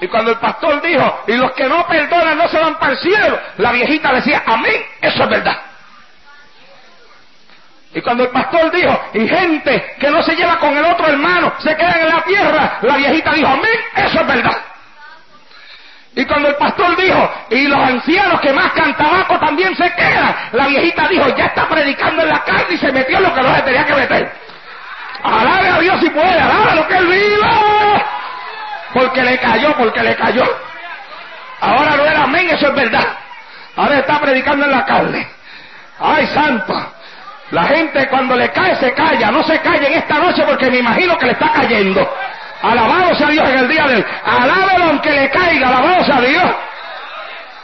Y 0.00 0.08
cuando 0.08 0.30
el 0.30 0.38
pastor 0.38 0.80
dijo, 0.80 1.24
y 1.26 1.32
los 1.32 1.52
que 1.52 1.64
no 1.64 1.86
perdonan 1.86 2.38
no 2.38 2.48
se 2.48 2.58
van 2.58 2.78
para 2.78 2.92
el 2.92 2.98
cielo, 2.98 3.40
la 3.56 3.72
viejita 3.72 4.12
decía, 4.12 4.42
amén, 4.46 4.84
eso 5.00 5.24
es 5.24 5.28
verdad. 5.28 5.58
Y 7.94 8.00
cuando 8.00 8.24
el 8.24 8.30
pastor 8.30 8.70
dijo, 8.70 9.00
y 9.14 9.26
gente 9.26 9.96
que 9.98 10.10
no 10.10 10.22
se 10.22 10.36
lleva 10.36 10.58
con 10.58 10.76
el 10.76 10.84
otro 10.84 11.08
hermano, 11.08 11.52
se 11.58 11.74
quedan 11.74 12.00
en 12.00 12.08
la 12.08 12.22
tierra, 12.22 12.78
la 12.82 12.96
viejita 12.96 13.32
dijo, 13.32 13.48
amén, 13.48 13.80
eso 13.96 14.20
es 14.20 14.26
verdad. 14.26 14.58
Y 16.14 16.24
cuando 16.26 16.48
el 16.48 16.56
pastor 16.56 16.96
dijo, 16.96 17.32
y 17.50 17.66
los 17.66 17.78
ancianos 17.78 18.40
que 18.40 18.52
más 18.52 18.72
tabaco 18.74 19.38
también 19.38 19.74
se 19.76 19.92
quedan, 19.94 20.34
la 20.52 20.66
viejita 20.66 21.08
dijo, 21.08 21.28
ya 21.36 21.46
está 21.46 21.68
predicando 21.68 22.22
en 22.22 22.28
la 22.28 22.44
carne 22.44 22.74
y 22.74 22.78
se 22.78 22.92
metió 22.92 23.18
en 23.18 23.22
lo 23.24 23.34
que 23.34 23.42
no 23.42 23.54
se 23.54 23.62
tenía 23.62 23.84
que 23.84 23.94
meter. 23.94 24.32
Alabe 25.22 25.68
a 25.68 25.78
Dios 25.80 26.00
si 26.00 26.10
puede, 26.10 26.40
alabe 26.40 26.74
lo 26.76 26.88
que 26.88 26.96
él 26.96 27.06
viva. 27.06 28.17
Porque 28.92 29.22
le 29.22 29.38
cayó, 29.38 29.74
porque 29.76 30.02
le 30.02 30.16
cayó. 30.16 30.44
Ahora 31.60 31.96
no 31.96 32.04
era 32.04 32.22
amén, 32.24 32.48
eso 32.50 32.68
es 32.68 32.74
verdad. 32.74 33.06
Ahora 33.76 33.98
está 33.98 34.20
predicando 34.20 34.64
en 34.64 34.70
la 34.70 34.84
carne. 34.84 35.28
Ay, 36.00 36.26
santo. 36.28 36.74
La 37.50 37.64
gente 37.64 38.06
cuando 38.08 38.36
le 38.36 38.50
cae 38.50 38.76
se 38.76 38.92
calla, 38.92 39.30
no 39.30 39.42
se 39.42 39.58
calla 39.60 39.88
en 39.88 39.94
esta 39.94 40.18
noche 40.18 40.42
porque 40.46 40.70
me 40.70 40.78
imagino 40.78 41.16
que 41.16 41.26
le 41.26 41.32
está 41.32 41.50
cayendo. 41.52 42.08
Alabado 42.62 43.14
sea 43.14 43.28
Dios 43.28 43.48
en 43.48 43.58
el 43.58 43.68
día 43.68 43.86
de 43.86 43.96
hoy. 43.96 44.04
Alábelo 44.24 44.84
aunque 44.84 45.10
le 45.10 45.30
caiga, 45.30 45.68
alabado 45.68 46.04
sea 46.04 46.20
Dios. 46.20 46.54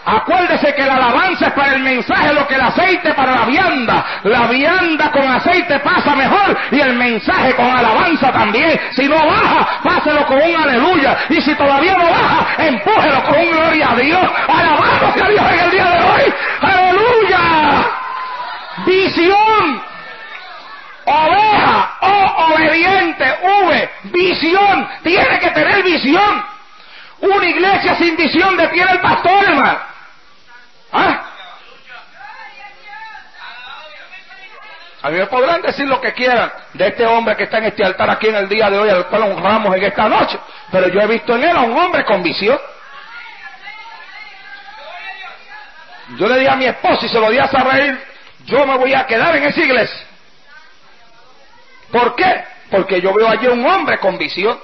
Acuérdese 0.06 0.74
que 0.74 0.84
la 0.84 0.96
alabanza 0.96 1.46
es 1.46 1.52
para 1.54 1.74
el 1.74 1.82
mensaje 1.82 2.34
lo 2.34 2.46
que 2.46 2.56
el 2.56 2.60
aceite 2.60 3.14
para 3.14 3.32
la 3.32 3.44
vianda. 3.46 4.04
La 4.24 4.46
vianda 4.48 5.10
con 5.10 5.22
aceite 5.22 5.78
pasa 5.78 6.14
mejor 6.14 6.56
y 6.70 6.80
el 6.80 6.94
mensaje 6.94 7.54
con 7.54 7.64
alabanza 7.64 8.30
también. 8.30 8.78
Si 8.92 9.08
no 9.08 9.16
baja, 9.16 9.80
páselo 9.82 10.26
con 10.26 10.36
un 10.36 10.56
aleluya. 10.56 11.16
Y 11.30 11.40
si 11.40 11.54
todavía 11.54 11.96
no 11.96 12.04
baja, 12.10 12.46
empújelo 12.58 13.22
con 13.24 13.38
un 13.38 13.50
gloria 13.50 13.92
a 13.92 13.96
Dios. 13.96 14.30
Alabado 14.46 15.12
sea 15.14 15.28
Dios 15.28 15.52
en 15.52 15.60
el 15.60 15.70
día 15.70 15.84
de 15.84 16.04
hoy. 16.04 16.34
Aleluya. 16.60 17.40
Visión. 18.84 19.82
Oveja 21.06 21.90
o 22.00 22.52
obediente, 22.52 23.38
V, 23.42 23.90
visión. 24.04 24.88
Tiene 25.02 25.38
que 25.38 25.50
tener 25.50 25.82
visión. 25.82 26.44
Una 27.20 27.46
iglesia 27.46 27.94
sin 27.96 28.16
visión 28.16 28.54
detiene 28.56 28.92
el 28.92 29.00
pastor, 29.00 29.44
hermano. 29.44 29.93
¿Ah? 30.94 31.24
A 35.02 35.10
mí 35.10 35.18
me 35.18 35.26
podrán 35.26 35.60
decir 35.60 35.86
lo 35.86 36.00
que 36.00 36.14
quieran 36.14 36.50
de 36.72 36.86
este 36.86 37.04
hombre 37.04 37.36
que 37.36 37.44
está 37.44 37.58
en 37.58 37.64
este 37.64 37.84
altar 37.84 38.08
aquí 38.08 38.28
en 38.28 38.36
el 38.36 38.48
día 38.48 38.70
de 38.70 38.78
hoy, 38.78 38.88
al 38.88 39.06
cual 39.08 39.24
honramos 39.24 39.76
en 39.76 39.84
esta 39.84 40.08
noche. 40.08 40.38
Pero 40.70 40.88
yo 40.88 41.00
he 41.00 41.06
visto 41.06 41.34
en 41.34 41.44
él 41.44 41.56
a 41.56 41.60
un 41.60 41.76
hombre 41.76 42.04
con 42.06 42.22
visión. 42.22 42.58
Yo 46.16 46.26
le 46.26 46.38
dije 46.38 46.50
a 46.50 46.56
mi 46.56 46.66
esposa 46.66 47.04
y 47.04 47.08
se 47.08 47.20
lo 47.20 47.30
di 47.30 47.38
a 47.38 47.46
reír, 47.46 48.02
yo 48.46 48.66
me 48.66 48.78
voy 48.78 48.94
a 48.94 49.06
quedar 49.06 49.36
en 49.36 49.44
esa 49.44 49.60
iglesia. 49.60 50.06
¿Por 51.90 52.14
qué? 52.14 52.44
Porque 52.70 53.00
yo 53.00 53.12
veo 53.12 53.28
allí 53.28 53.46
un 53.46 53.66
hombre 53.66 53.98
con 53.98 54.16
visión. 54.16 54.58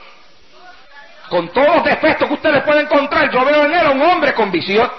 Con 1.29 1.53
todos 1.53 1.77
los 1.77 1.85
defectos 1.85 2.29
que 2.29 2.35
ustedes 2.35 2.62
pueden 2.62 2.87
encontrar, 2.87 3.31
yo 3.31 3.45
veo 3.45 3.64
en 3.66 3.75
él 3.75 3.87
un 3.88 4.03
hombre 4.03 4.33
con 4.35 4.51
visión. 4.51 4.90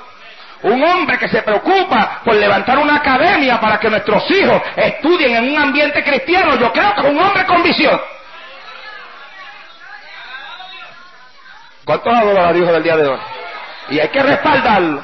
Un 0.64 0.84
hombre 0.84 1.18
que 1.18 1.28
se 1.28 1.42
preocupa 1.42 2.22
por 2.24 2.36
levantar 2.36 2.78
una 2.78 2.98
academia 2.98 3.60
para 3.60 3.80
que 3.80 3.90
nuestros 3.90 4.30
hijos 4.30 4.62
estudien 4.76 5.38
en 5.38 5.52
un 5.52 5.58
ambiente 5.58 6.04
cristiano. 6.04 6.56
Yo 6.56 6.72
creo 6.72 6.94
que 6.94 7.02
es 7.02 7.08
un 7.08 7.20
hombre 7.20 7.46
con 7.46 7.64
visión. 7.64 8.00
¿Cuántos 11.84 12.14
adoran 12.14 12.46
a 12.46 12.54
Dios 12.54 12.72
del 12.72 12.84
día 12.84 12.96
de 12.96 13.08
hoy? 13.08 13.20
Y 13.90 14.00
hay 14.00 14.10
que 14.10 14.22
respaldarlo. 14.22 15.04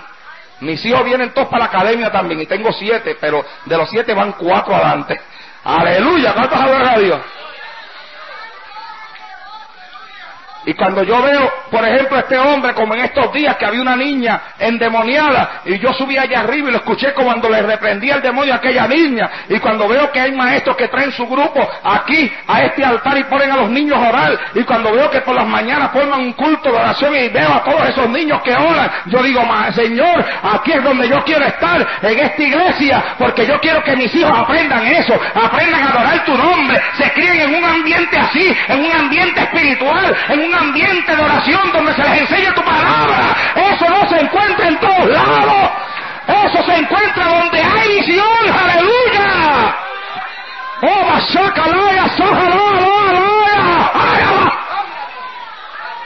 Mis 0.60 0.84
hijos 0.86 1.04
vienen 1.04 1.34
todos 1.34 1.48
para 1.50 1.66
la 1.66 1.70
academia 1.70 2.12
también, 2.12 2.42
y 2.42 2.46
tengo 2.46 2.72
siete, 2.72 3.18
pero 3.20 3.46
de 3.66 3.78
los 3.78 3.90
siete 3.90 4.14
van 4.14 4.34
cuatro 4.34 4.76
adelante. 4.76 5.20
Aleluya, 5.64 6.34
¿cuántos 6.34 6.60
adoran 6.60 6.88
a 6.88 6.98
Dios? 6.98 7.20
Y 10.68 10.74
cuando 10.74 11.02
yo 11.02 11.22
veo, 11.22 11.50
por 11.72 11.88
ejemplo, 11.88 12.20
este 12.20 12.38
hombre, 12.38 12.74
como 12.74 12.94
en 12.94 13.06
estos 13.06 13.32
días 13.32 13.56
que 13.56 13.66
había 13.66 13.82
una 13.82 13.96
niña 13.96 14.42
endemoniada, 14.60 15.62
y 15.64 15.80
yo 15.80 15.94
subí 15.94 16.18
allá 16.18 16.42
arriba 16.42 16.68
y 16.68 16.72
lo 16.74 16.80
escuché 16.80 17.14
cuando 17.14 17.50
le 17.50 17.62
reprendía 17.62 18.16
el 18.16 18.22
demonio 18.22 18.54
a 18.54 18.58
aquella 18.58 18.86
niña, 18.86 19.30
y 19.48 19.60
cuando 19.60 19.88
veo 19.88 20.12
que 20.12 20.20
hay 20.20 20.34
maestros 20.34 20.76
que 20.76 20.90
traen 20.90 21.14
su 21.14 21.26
grupo 21.26 21.66
aquí, 21.86 22.30
a 22.48 22.64
este 22.64 22.84
altar 22.84 23.18
y 23.18 23.24
ponen 23.24 23.50
a 23.50 23.56
los 23.56 23.70
niños 23.70 23.98
a 23.98 24.10
orar, 24.10 24.38
y 24.56 24.64
cuando 24.66 24.92
veo 24.92 25.10
que 25.10 25.22
por 25.22 25.36
las 25.36 25.48
mañanas 25.48 25.90
forman 25.94 26.20
un 26.20 26.34
culto 26.34 26.70
de 26.70 26.78
oración 26.78 27.16
y 27.16 27.30
veo 27.30 27.54
a 27.54 27.64
todos 27.64 27.88
esos 27.88 28.10
niños 28.10 28.42
que 28.44 28.52
oran, 28.52 28.92
yo 29.06 29.24
digo, 29.24 29.42
Señor, 29.74 30.26
aquí 30.44 30.74
es 30.74 30.84
donde 30.84 31.08
yo 31.08 31.24
quiero 31.24 31.46
estar, 31.46 31.88
en 32.02 32.20
esta 32.20 32.44
iglesia, 32.44 33.16
porque 33.18 33.46
yo 33.46 33.58
quiero 33.62 33.82
que 33.86 33.96
mis 33.96 34.14
hijos 34.14 34.38
aprendan 34.38 34.86
eso, 34.86 35.18
aprendan 35.34 35.82
a 35.82 35.90
adorar 35.92 36.26
tu 36.26 36.36
nombre, 36.36 36.78
se 36.98 37.10
críen 37.14 37.40
en 37.40 37.56
un 37.56 37.64
ambiente 37.64 38.18
así, 38.20 38.54
en 38.68 38.84
un 38.84 38.92
ambiente 38.92 39.40
espiritual, 39.40 40.14
en 40.28 40.40
un 40.42 40.57
ambiente 40.58 41.16
de 41.16 41.22
oración 41.22 41.72
donde 41.72 41.94
se 41.94 42.04
les 42.04 42.22
enseña 42.22 42.54
tu 42.54 42.64
palabra. 42.64 43.36
Eso 43.56 43.90
no 43.90 44.10
se 44.10 44.20
encuentra 44.20 44.68
en 44.68 44.80
todos 44.80 45.08
lados. 45.10 45.72
Eso 46.28 46.64
se 46.66 46.76
encuentra 46.76 47.26
donde 47.26 47.62
hay 47.62 48.00
visión. 48.00 48.28
Aleluya. 48.54 49.76
Oh, 50.82 51.20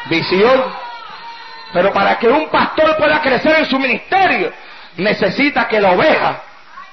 Visión. 0.10 0.64
Pero 1.74 1.94
para 1.94 2.18
que 2.20 2.28
un 2.28 2.50
pastor 2.50 2.98
pueda 2.98 3.22
crecer 3.22 3.60
en 3.60 3.66
su 3.66 3.80
ministerio, 3.80 4.52
necesita 4.98 5.68
que 5.68 5.80
la 5.80 5.92
oveja 5.92 6.42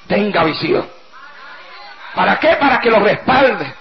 tenga 0.07 0.43
visión. 0.43 0.87
¿Para 2.15 2.39
qué? 2.39 2.55
Para 2.55 2.79
que 2.79 2.89
lo 2.89 2.99
respalde. 2.99 3.78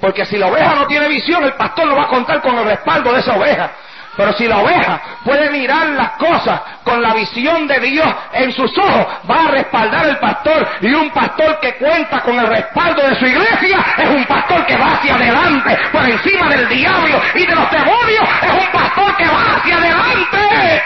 Porque 0.00 0.24
si 0.26 0.36
la 0.36 0.48
oveja 0.48 0.74
no 0.74 0.86
tiene 0.86 1.08
visión, 1.08 1.44
el 1.44 1.54
pastor 1.54 1.86
no 1.86 1.96
va 1.96 2.04
a 2.04 2.08
contar 2.08 2.40
con 2.40 2.56
el 2.58 2.64
respaldo 2.64 3.12
de 3.12 3.20
esa 3.20 3.34
oveja. 3.36 3.70
Pero 4.16 4.32
si 4.34 4.46
la 4.46 4.58
oveja 4.58 5.00
puede 5.24 5.50
mirar 5.50 5.88
las 5.88 6.10
cosas 6.12 6.60
con 6.84 7.02
la 7.02 7.14
visión 7.14 7.66
de 7.66 7.80
Dios 7.80 8.06
en 8.32 8.52
sus 8.52 8.76
ojos, 8.78 9.06
va 9.28 9.44
a 9.46 9.50
respaldar 9.50 10.06
el 10.06 10.18
pastor. 10.18 10.68
Y 10.80 10.92
un 10.94 11.10
pastor 11.10 11.58
que 11.60 11.74
cuenta 11.76 12.20
con 12.20 12.38
el 12.38 12.46
respaldo 12.46 13.08
de 13.08 13.14
su 13.16 13.26
iglesia 13.26 13.84
es 13.98 14.08
un 14.08 14.24
pastor 14.26 14.64
que 14.66 14.76
va 14.76 14.92
hacia 14.92 15.16
adelante, 15.16 15.78
por 15.90 16.08
encima 16.08 16.48
del 16.48 16.68
diablo 16.68 17.20
y 17.34 17.46
de 17.46 17.54
los 17.54 17.70
demonios. 17.70 18.28
Es 18.42 18.52
un 18.52 18.72
pastor 18.72 19.16
que 19.16 19.26
va 19.26 19.56
hacia 19.56 19.76
adelante. 19.76 20.82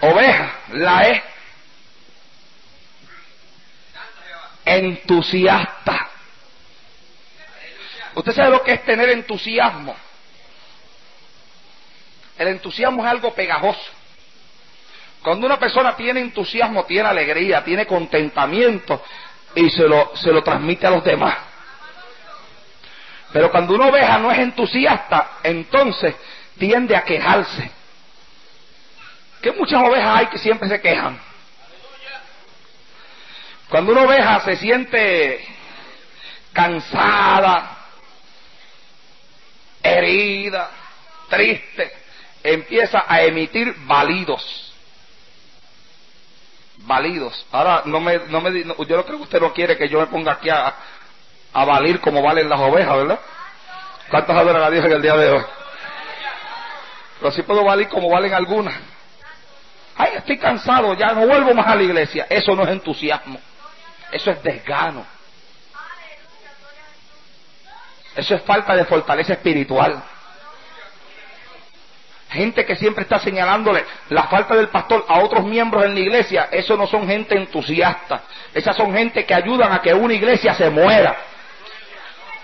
Oveja, 0.00 0.46
la 0.72 1.08
es 1.08 1.22
entusiasta. 4.76 6.08
¿Usted 8.14 8.32
sabe 8.32 8.50
lo 8.50 8.62
que 8.62 8.72
es 8.72 8.84
tener 8.84 9.08
entusiasmo? 9.10 9.94
El 12.36 12.48
entusiasmo 12.48 13.04
es 13.04 13.10
algo 13.10 13.34
pegajoso. 13.34 13.90
Cuando 15.22 15.46
una 15.46 15.58
persona 15.58 15.96
tiene 15.96 16.20
entusiasmo, 16.20 16.84
tiene 16.84 17.08
alegría, 17.08 17.64
tiene 17.64 17.86
contentamiento 17.86 19.02
y 19.54 19.68
se 19.70 19.88
lo, 19.88 20.12
se 20.16 20.32
lo 20.32 20.42
transmite 20.42 20.86
a 20.86 20.90
los 20.90 21.04
demás. 21.04 21.36
Pero 23.32 23.50
cuando 23.50 23.74
una 23.74 23.86
oveja 23.86 24.18
no 24.18 24.30
es 24.30 24.38
entusiasta, 24.38 25.38
entonces 25.42 26.14
tiende 26.58 26.96
a 26.96 27.02
quejarse. 27.02 27.70
Que 29.42 29.52
muchas 29.52 29.82
ovejas 29.82 30.16
hay 30.16 30.26
que 30.26 30.38
siempre 30.38 30.68
se 30.68 30.80
quejan. 30.80 31.18
Cuando 33.68 33.92
una 33.92 34.02
oveja 34.02 34.40
se 34.40 34.56
siente 34.56 35.44
cansada, 36.52 37.76
herida, 39.82 40.70
triste, 41.28 41.92
empieza 42.42 43.04
a 43.06 43.22
emitir 43.22 43.74
balidos. 43.80 44.72
Balidos. 46.78 47.46
Ahora, 47.52 47.82
no 47.84 48.00
me, 48.00 48.18
no 48.28 48.40
me, 48.40 48.62
yo 48.62 48.74
no 48.74 49.04
creo 49.04 49.04
que 49.04 49.14
usted 49.14 49.40
no 49.40 49.52
quiere 49.52 49.76
que 49.76 49.88
yo 49.88 50.00
me 50.00 50.06
ponga 50.06 50.32
aquí 50.32 50.48
a, 50.48 50.74
a 51.52 51.64
valir 51.64 52.00
como 52.00 52.22
valen 52.22 52.48
las 52.48 52.60
ovejas, 52.60 52.96
¿verdad? 52.96 53.20
¿Cuántos 54.10 54.34
adoran 54.34 54.62
a 54.62 54.70
Dios 54.70 54.84
en 54.86 54.92
el 54.92 55.02
día 55.02 55.14
de 55.14 55.30
hoy? 55.30 55.44
Pero 57.20 57.32
sí 57.32 57.42
puedo 57.42 57.64
valer 57.64 57.88
como 57.88 58.08
valen 58.08 58.32
algunas. 58.32 58.74
Ay, 59.96 60.12
estoy 60.16 60.38
cansado, 60.38 60.94
ya 60.94 61.12
no 61.12 61.26
vuelvo 61.26 61.52
más 61.52 61.66
a 61.66 61.74
la 61.74 61.82
iglesia. 61.82 62.26
Eso 62.30 62.54
no 62.54 62.62
es 62.62 62.68
entusiasmo. 62.70 63.38
Eso 64.12 64.30
es 64.30 64.42
desgano. 64.42 65.04
Eso 68.16 68.34
es 68.34 68.42
falta 68.42 68.74
de 68.74 68.84
fortaleza 68.84 69.34
espiritual. 69.34 70.02
Gente 72.30 72.66
que 72.66 72.76
siempre 72.76 73.04
está 73.04 73.18
señalándole 73.18 73.84
la 74.10 74.24
falta 74.24 74.54
del 74.54 74.68
pastor 74.68 75.04
a 75.08 75.20
otros 75.20 75.44
miembros 75.44 75.84
en 75.84 75.94
la 75.94 76.00
iglesia, 76.00 76.48
eso 76.50 76.76
no 76.76 76.86
son 76.86 77.06
gente 77.06 77.36
entusiasta. 77.36 78.22
Esas 78.52 78.76
son 78.76 78.92
gente 78.92 79.24
que 79.24 79.34
ayudan 79.34 79.72
a 79.72 79.80
que 79.80 79.94
una 79.94 80.12
iglesia 80.12 80.52
se 80.54 80.68
muera. 80.68 81.16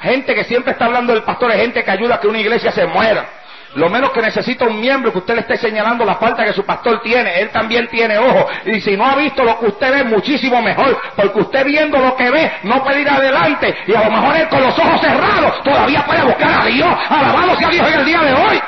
Gente 0.00 0.34
que 0.34 0.44
siempre 0.44 0.72
está 0.72 0.86
hablando 0.86 1.12
del 1.12 1.22
pastor 1.22 1.50
es 1.50 1.58
gente 1.58 1.82
que 1.82 1.90
ayuda 1.90 2.14
a 2.14 2.20
que 2.20 2.28
una 2.28 2.40
iglesia 2.40 2.70
se 2.72 2.86
muera. 2.86 3.28
Lo 3.74 3.88
menos 3.88 4.12
que 4.12 4.22
necesita 4.22 4.66
un 4.66 4.80
miembro 4.80 5.10
que 5.10 5.18
usted 5.18 5.34
le 5.34 5.40
esté 5.40 5.56
señalando 5.56 6.04
la 6.04 6.14
falta 6.14 6.44
que 6.44 6.52
su 6.52 6.64
pastor 6.64 7.02
tiene. 7.02 7.40
Él 7.40 7.50
también 7.50 7.88
tiene 7.88 8.16
ojos. 8.18 8.46
Y 8.66 8.80
si 8.80 8.96
no 8.96 9.04
ha 9.04 9.16
visto 9.16 9.42
lo 9.42 9.58
que 9.58 9.66
usted 9.66 9.92
ve, 9.92 10.04
muchísimo 10.04 10.62
mejor. 10.62 10.96
Porque 11.16 11.40
usted 11.40 11.64
viendo 11.64 11.98
lo 11.98 12.14
que 12.14 12.30
ve, 12.30 12.52
no 12.62 12.84
puede 12.84 13.00
ir 13.00 13.08
adelante. 13.08 13.76
Y 13.88 13.94
a 13.94 14.04
lo 14.04 14.10
mejor 14.12 14.36
él 14.36 14.48
con 14.48 14.62
los 14.62 14.78
ojos 14.78 15.00
cerrados 15.00 15.62
todavía 15.64 16.04
puede 16.06 16.22
buscar 16.22 16.60
a 16.60 16.64
Dios. 16.66 16.98
Alabado 17.08 17.56
sea 17.56 17.68
Dios 17.68 17.88
en 17.88 17.98
el 17.98 18.04
día 18.04 18.20
de 18.20 18.32
hoy. 18.32 18.62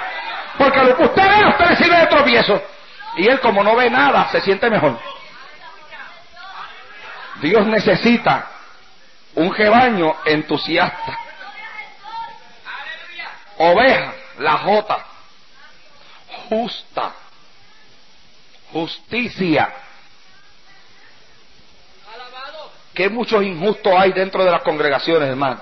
Porque 0.58 0.82
lo 0.82 0.96
que 0.96 1.02
usted 1.04 1.28
ve, 1.28 1.48
usted 1.50 1.66
le 1.66 1.76
sirve 1.76 1.96
de 1.98 2.06
tropiezo. 2.06 2.62
Y 3.16 3.28
él 3.28 3.38
como 3.38 3.62
no 3.62 3.76
ve 3.76 3.88
nada, 3.88 4.28
se 4.32 4.40
siente 4.40 4.68
mejor. 4.68 4.98
Dios 7.36 7.64
necesita 7.66 8.44
un 9.36 9.54
rebaño 9.54 10.16
entusiasta. 10.24 11.18
Oveja 13.58 14.12
la 14.38 14.58
J, 14.58 15.06
justa, 16.48 17.12
justicia. 18.72 19.72
Que 22.94 23.08
muchos 23.10 23.42
injustos 23.42 23.92
hay 23.96 24.12
dentro 24.12 24.44
de 24.44 24.50
las 24.50 24.62
congregaciones, 24.62 25.28
hermano. 25.28 25.60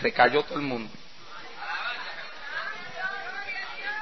Se 0.00 0.12
cayó 0.12 0.42
todo 0.42 0.58
el 0.58 0.64
mundo. 0.64 0.90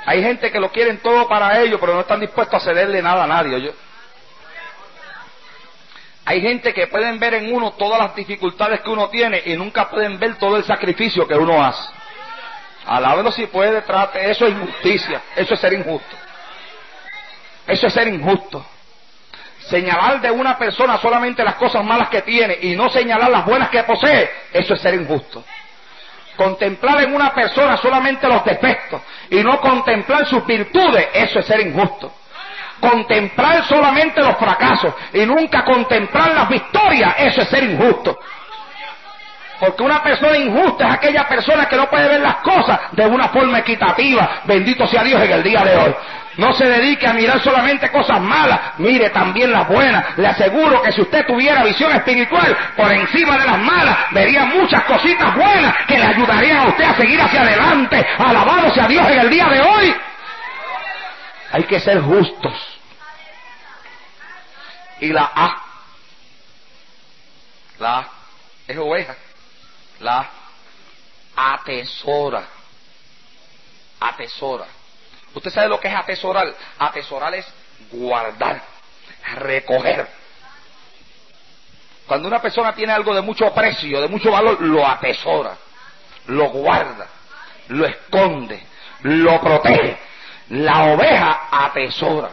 Hay 0.06 0.22
gente 0.22 0.50
que 0.50 0.58
lo 0.58 0.70
quieren 0.72 0.98
todo 1.00 1.28
para 1.28 1.60
ellos, 1.60 1.78
pero 1.78 1.92
no 1.94 2.00
están 2.00 2.20
dispuestos 2.20 2.62
a 2.62 2.64
cederle 2.64 3.02
nada 3.02 3.24
a 3.24 3.26
nadie. 3.26 3.74
Hay 6.28 6.42
gente 6.42 6.74
que 6.74 6.88
pueden 6.88 7.18
ver 7.18 7.32
en 7.32 7.54
uno 7.54 7.70
todas 7.70 7.98
las 7.98 8.14
dificultades 8.14 8.82
que 8.82 8.90
uno 8.90 9.08
tiene 9.08 9.40
y 9.46 9.56
nunca 9.56 9.88
pueden 9.88 10.18
ver 10.18 10.34
todo 10.34 10.58
el 10.58 10.64
sacrificio 10.64 11.26
que 11.26 11.32
uno 11.32 11.64
hace. 11.64 11.90
Alábelo 12.84 13.32
si 13.32 13.46
puede, 13.46 13.80
trate. 13.80 14.30
Eso 14.30 14.44
es 14.44 14.52
injusticia. 14.52 15.22
Eso 15.34 15.54
es 15.54 15.60
ser 15.60 15.72
injusto. 15.72 16.16
Eso 17.66 17.86
es 17.86 17.94
ser 17.94 18.08
injusto. 18.08 18.62
Señalar 19.70 20.20
de 20.20 20.30
una 20.30 20.58
persona 20.58 20.98
solamente 20.98 21.42
las 21.42 21.54
cosas 21.54 21.82
malas 21.82 22.10
que 22.10 22.20
tiene 22.20 22.58
y 22.60 22.76
no 22.76 22.90
señalar 22.90 23.30
las 23.30 23.46
buenas 23.46 23.70
que 23.70 23.82
posee, 23.84 24.30
eso 24.52 24.74
es 24.74 24.82
ser 24.82 24.96
injusto. 24.96 25.42
Contemplar 26.36 27.04
en 27.04 27.14
una 27.14 27.32
persona 27.32 27.78
solamente 27.78 28.28
los 28.28 28.44
defectos 28.44 29.00
y 29.30 29.42
no 29.42 29.58
contemplar 29.62 30.26
sus 30.26 30.44
virtudes, 30.44 31.08
eso 31.14 31.38
es 31.38 31.46
ser 31.46 31.60
injusto 31.60 32.17
contemplar 32.80 33.64
solamente 33.64 34.20
los 34.20 34.36
fracasos 34.36 34.94
y 35.12 35.24
nunca 35.26 35.64
contemplar 35.64 36.34
las 36.34 36.48
victorias, 36.48 37.14
eso 37.18 37.42
es 37.42 37.48
ser 37.48 37.64
injusto. 37.64 38.18
Porque 39.60 39.82
una 39.82 40.02
persona 40.02 40.38
injusta 40.38 40.86
es 40.86 40.94
aquella 40.94 41.26
persona 41.26 41.66
que 41.66 41.76
no 41.76 41.90
puede 41.90 42.08
ver 42.08 42.20
las 42.20 42.36
cosas 42.36 42.78
de 42.92 43.06
una 43.06 43.28
forma 43.28 43.58
equitativa. 43.58 44.42
Bendito 44.44 44.86
sea 44.86 45.02
Dios 45.02 45.20
en 45.20 45.32
el 45.32 45.42
día 45.42 45.64
de 45.64 45.76
hoy. 45.76 45.94
No 46.36 46.52
se 46.52 46.66
dedique 46.66 47.04
a 47.04 47.12
mirar 47.12 47.40
solamente 47.40 47.90
cosas 47.90 48.20
malas, 48.20 48.60
mire 48.78 49.10
también 49.10 49.50
las 49.50 49.66
buenas. 49.66 50.16
Le 50.16 50.28
aseguro 50.28 50.80
que 50.82 50.92
si 50.92 51.00
usted 51.00 51.26
tuviera 51.26 51.64
visión 51.64 51.90
espiritual 51.90 52.56
por 52.76 52.92
encima 52.92 53.36
de 53.36 53.44
las 53.44 53.58
malas, 53.58 53.96
vería 54.12 54.44
muchas 54.44 54.82
cositas 54.84 55.34
buenas 55.34 55.74
que 55.88 55.98
le 55.98 56.04
ayudarían 56.04 56.58
a 56.58 56.68
usted 56.68 56.84
a 56.84 56.94
seguir 56.94 57.20
hacia 57.20 57.42
adelante. 57.42 58.06
Alabado 58.18 58.72
sea 58.72 58.86
Dios 58.86 59.10
en 59.10 59.18
el 59.18 59.30
día 59.30 59.48
de 59.48 59.60
hoy. 59.60 59.94
Hay 61.50 61.64
que 61.64 61.80
ser 61.80 62.00
justos. 62.00 62.54
Y 65.00 65.08
la 65.12 65.30
A, 65.34 65.62
la 67.78 67.98
A 67.98 68.08
es 68.66 68.76
oveja, 68.76 69.16
la 70.00 70.28
A 71.36 71.54
atesora, 71.54 72.44
atesora. 74.00 74.66
¿Usted 75.34 75.50
sabe 75.50 75.68
lo 75.68 75.78
que 75.78 75.88
es 75.88 75.94
atesorar? 75.94 76.52
Atesorar 76.78 77.34
es 77.34 77.46
guardar, 77.92 78.60
recoger. 79.36 80.08
Cuando 82.06 82.26
una 82.26 82.40
persona 82.40 82.74
tiene 82.74 82.92
algo 82.92 83.14
de 83.14 83.20
mucho 83.20 83.52
precio, 83.54 84.00
de 84.00 84.08
mucho 84.08 84.30
valor, 84.30 84.60
lo 84.60 84.86
atesora, 84.86 85.56
lo 86.26 86.48
guarda, 86.48 87.06
lo 87.68 87.86
esconde, 87.86 88.66
lo 89.02 89.40
protege. 89.40 90.07
La 90.50 90.92
oveja 90.92 91.48
atesora. 91.50 92.30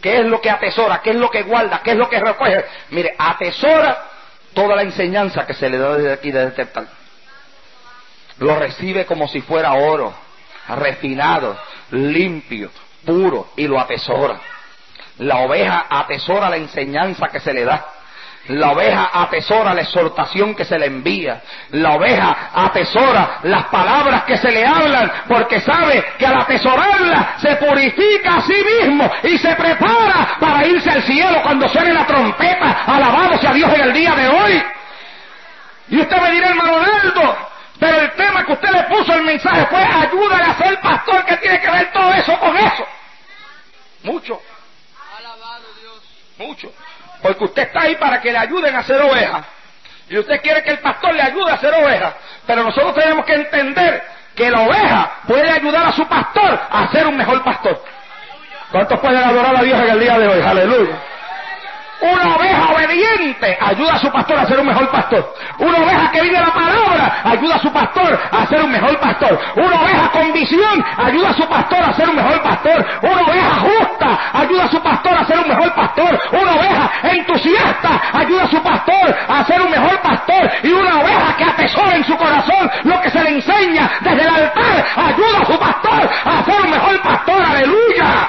¿Qué 0.00 0.20
es 0.20 0.26
lo 0.26 0.40
que 0.40 0.50
atesora? 0.50 1.00
¿Qué 1.02 1.10
es 1.10 1.16
lo 1.16 1.30
que 1.30 1.42
guarda? 1.42 1.80
¿Qué 1.82 1.92
es 1.92 1.96
lo 1.96 2.08
que 2.08 2.20
recoge? 2.20 2.64
Mire, 2.90 3.14
atesora 3.18 4.04
toda 4.52 4.76
la 4.76 4.82
enseñanza 4.82 5.46
que 5.46 5.54
se 5.54 5.68
le 5.68 5.78
da 5.78 5.96
desde 5.96 6.12
aquí, 6.12 6.30
desde 6.30 6.48
este 6.48 6.66
tal. 6.66 6.88
Lo 8.38 8.58
recibe 8.58 9.06
como 9.06 9.28
si 9.28 9.40
fuera 9.40 9.72
oro, 9.72 10.12
refinado, 10.68 11.58
limpio, 11.90 12.70
puro, 13.04 13.48
y 13.56 13.66
lo 13.66 13.80
atesora. 13.80 14.40
La 15.18 15.38
oveja 15.38 15.86
atesora 15.88 16.50
la 16.50 16.56
enseñanza 16.56 17.28
que 17.28 17.40
se 17.40 17.52
le 17.52 17.64
da. 17.64 17.86
La 18.48 18.72
oveja 18.72 19.10
atesora 19.12 19.72
la 19.72 19.80
exhortación 19.80 20.54
que 20.54 20.64
se 20.64 20.78
le 20.78 20.86
envía. 20.86 21.42
La 21.70 21.92
oveja 21.92 22.50
atesora 22.54 23.40
las 23.44 23.64
palabras 23.66 24.24
que 24.24 24.36
se 24.36 24.50
le 24.50 24.66
hablan 24.66 25.10
porque 25.26 25.60
sabe 25.60 26.04
que 26.18 26.26
al 26.26 26.42
atesorarla 26.42 27.36
se 27.38 27.56
purifica 27.56 28.36
a 28.36 28.42
sí 28.42 28.64
mismo 28.82 29.10
y 29.22 29.38
se 29.38 29.54
prepara 29.54 30.36
para 30.38 30.66
irse 30.66 30.90
al 30.90 31.02
cielo 31.04 31.40
cuando 31.42 31.68
suene 31.68 31.94
la 31.94 32.06
trompeta. 32.06 32.84
Alabado 32.86 33.38
sea 33.38 33.52
Dios 33.54 33.72
en 33.72 33.80
el 33.80 33.92
día 33.94 34.14
de 34.14 34.28
hoy. 34.28 34.62
Y 35.88 36.00
usted 36.00 36.16
me 36.20 36.30
dirá, 36.32 36.48
hermano 36.48 36.84
pero 37.78 38.00
el 38.00 38.12
tema 38.12 38.46
que 38.46 38.52
usted 38.52 38.70
le 38.70 38.82
puso 38.84 39.12
el 39.12 39.22
mensaje 39.24 39.66
fue 39.66 39.82
ayúdale 39.82 40.44
a 40.44 40.56
ser 40.56 40.80
pastor 40.80 41.24
que 41.24 41.36
tiene 41.38 41.60
que 41.60 41.70
ver 41.70 41.92
todo 41.92 42.12
eso 42.12 42.38
con 42.38 42.56
eso. 42.56 42.86
Mucho. 44.04 44.40
Alabado 45.18 45.64
Dios. 45.80 46.02
Mucho. 46.38 46.72
Porque 47.24 47.44
usted 47.44 47.62
está 47.62 47.80
ahí 47.80 47.96
para 47.96 48.20
que 48.20 48.30
le 48.30 48.36
ayuden 48.36 48.76
a 48.76 48.82
ser 48.82 49.00
oveja. 49.00 49.42
Y 50.10 50.18
usted 50.18 50.42
quiere 50.42 50.62
que 50.62 50.72
el 50.72 50.80
pastor 50.80 51.14
le 51.14 51.22
ayude 51.22 51.50
a 51.50 51.56
ser 51.56 51.72
oveja. 51.72 52.12
Pero 52.46 52.64
nosotros 52.64 52.94
tenemos 52.94 53.24
que 53.24 53.32
entender 53.32 54.02
que 54.36 54.50
la 54.50 54.60
oveja 54.60 55.10
puede 55.26 55.50
ayudar 55.50 55.86
a 55.86 55.92
su 55.92 56.06
pastor 56.06 56.60
a 56.70 56.86
ser 56.92 57.06
un 57.06 57.16
mejor 57.16 57.42
pastor. 57.42 57.82
¿Cuántos 58.70 59.00
pueden 59.00 59.24
adorar 59.24 59.56
a 59.56 59.62
Dios 59.62 59.80
en 59.80 59.88
el 59.88 60.00
día 60.00 60.18
de 60.18 60.28
hoy? 60.28 60.42
Aleluya. 60.42 61.00
Una 62.04 62.36
oveja 62.36 62.70
obediente 62.70 63.56
ayuda 63.58 63.94
a 63.94 63.98
su 63.98 64.12
pastor 64.12 64.38
a 64.38 64.46
ser 64.46 64.60
un 64.60 64.66
mejor 64.66 64.90
pastor. 64.90 65.34
Una 65.58 65.78
oveja 65.78 66.10
que 66.10 66.20
vive 66.20 66.38
la 66.38 66.52
palabra 66.52 67.20
ayuda 67.24 67.54
a 67.54 67.58
su 67.60 67.72
pastor 67.72 68.20
a 68.30 68.46
ser 68.46 68.62
un 68.62 68.72
mejor 68.72 69.00
pastor. 69.00 69.40
Una 69.56 69.80
oveja 69.80 70.10
con 70.10 70.32
visión 70.34 70.84
ayuda 70.98 71.30
a 71.30 71.32
su 71.32 71.48
pastor 71.48 71.82
a 71.82 71.94
ser 71.94 72.10
un 72.10 72.16
mejor 72.16 72.42
pastor. 72.42 72.86
Una 73.00 73.22
oveja 73.22 73.54
justa 73.54 74.18
ayuda 74.34 74.64
a 74.64 74.68
su 74.68 74.82
pastor 74.82 75.14
a 75.14 75.24
ser 75.24 75.38
un 75.38 75.48
mejor 75.48 75.74
pastor. 75.74 76.20
Una 76.32 76.52
oveja 76.52 76.90
entusiasta 77.04 78.02
ayuda 78.12 78.42
a 78.42 78.48
su 78.48 78.62
pastor 78.62 79.16
a 79.26 79.44
ser 79.44 79.62
un 79.62 79.70
mejor 79.70 79.98
pastor. 80.02 80.50
Y 80.62 80.72
una 80.72 81.00
oveja 81.00 81.36
que 81.38 81.44
atesora 81.44 81.96
en 81.96 82.04
su 82.04 82.16
corazón 82.18 82.70
lo 82.82 83.00
que 83.00 83.10
se 83.10 83.22
le 83.22 83.30
enseña 83.30 83.90
desde 84.02 84.20
el 84.20 84.28
altar 84.28 84.84
ayuda 84.94 85.40
a 85.40 85.44
su 85.46 85.58
pastor 85.58 86.10
a 86.26 86.44
ser 86.44 86.60
un 86.60 86.70
mejor 86.70 87.00
pastor. 87.00 87.42
Aleluya. 87.42 88.28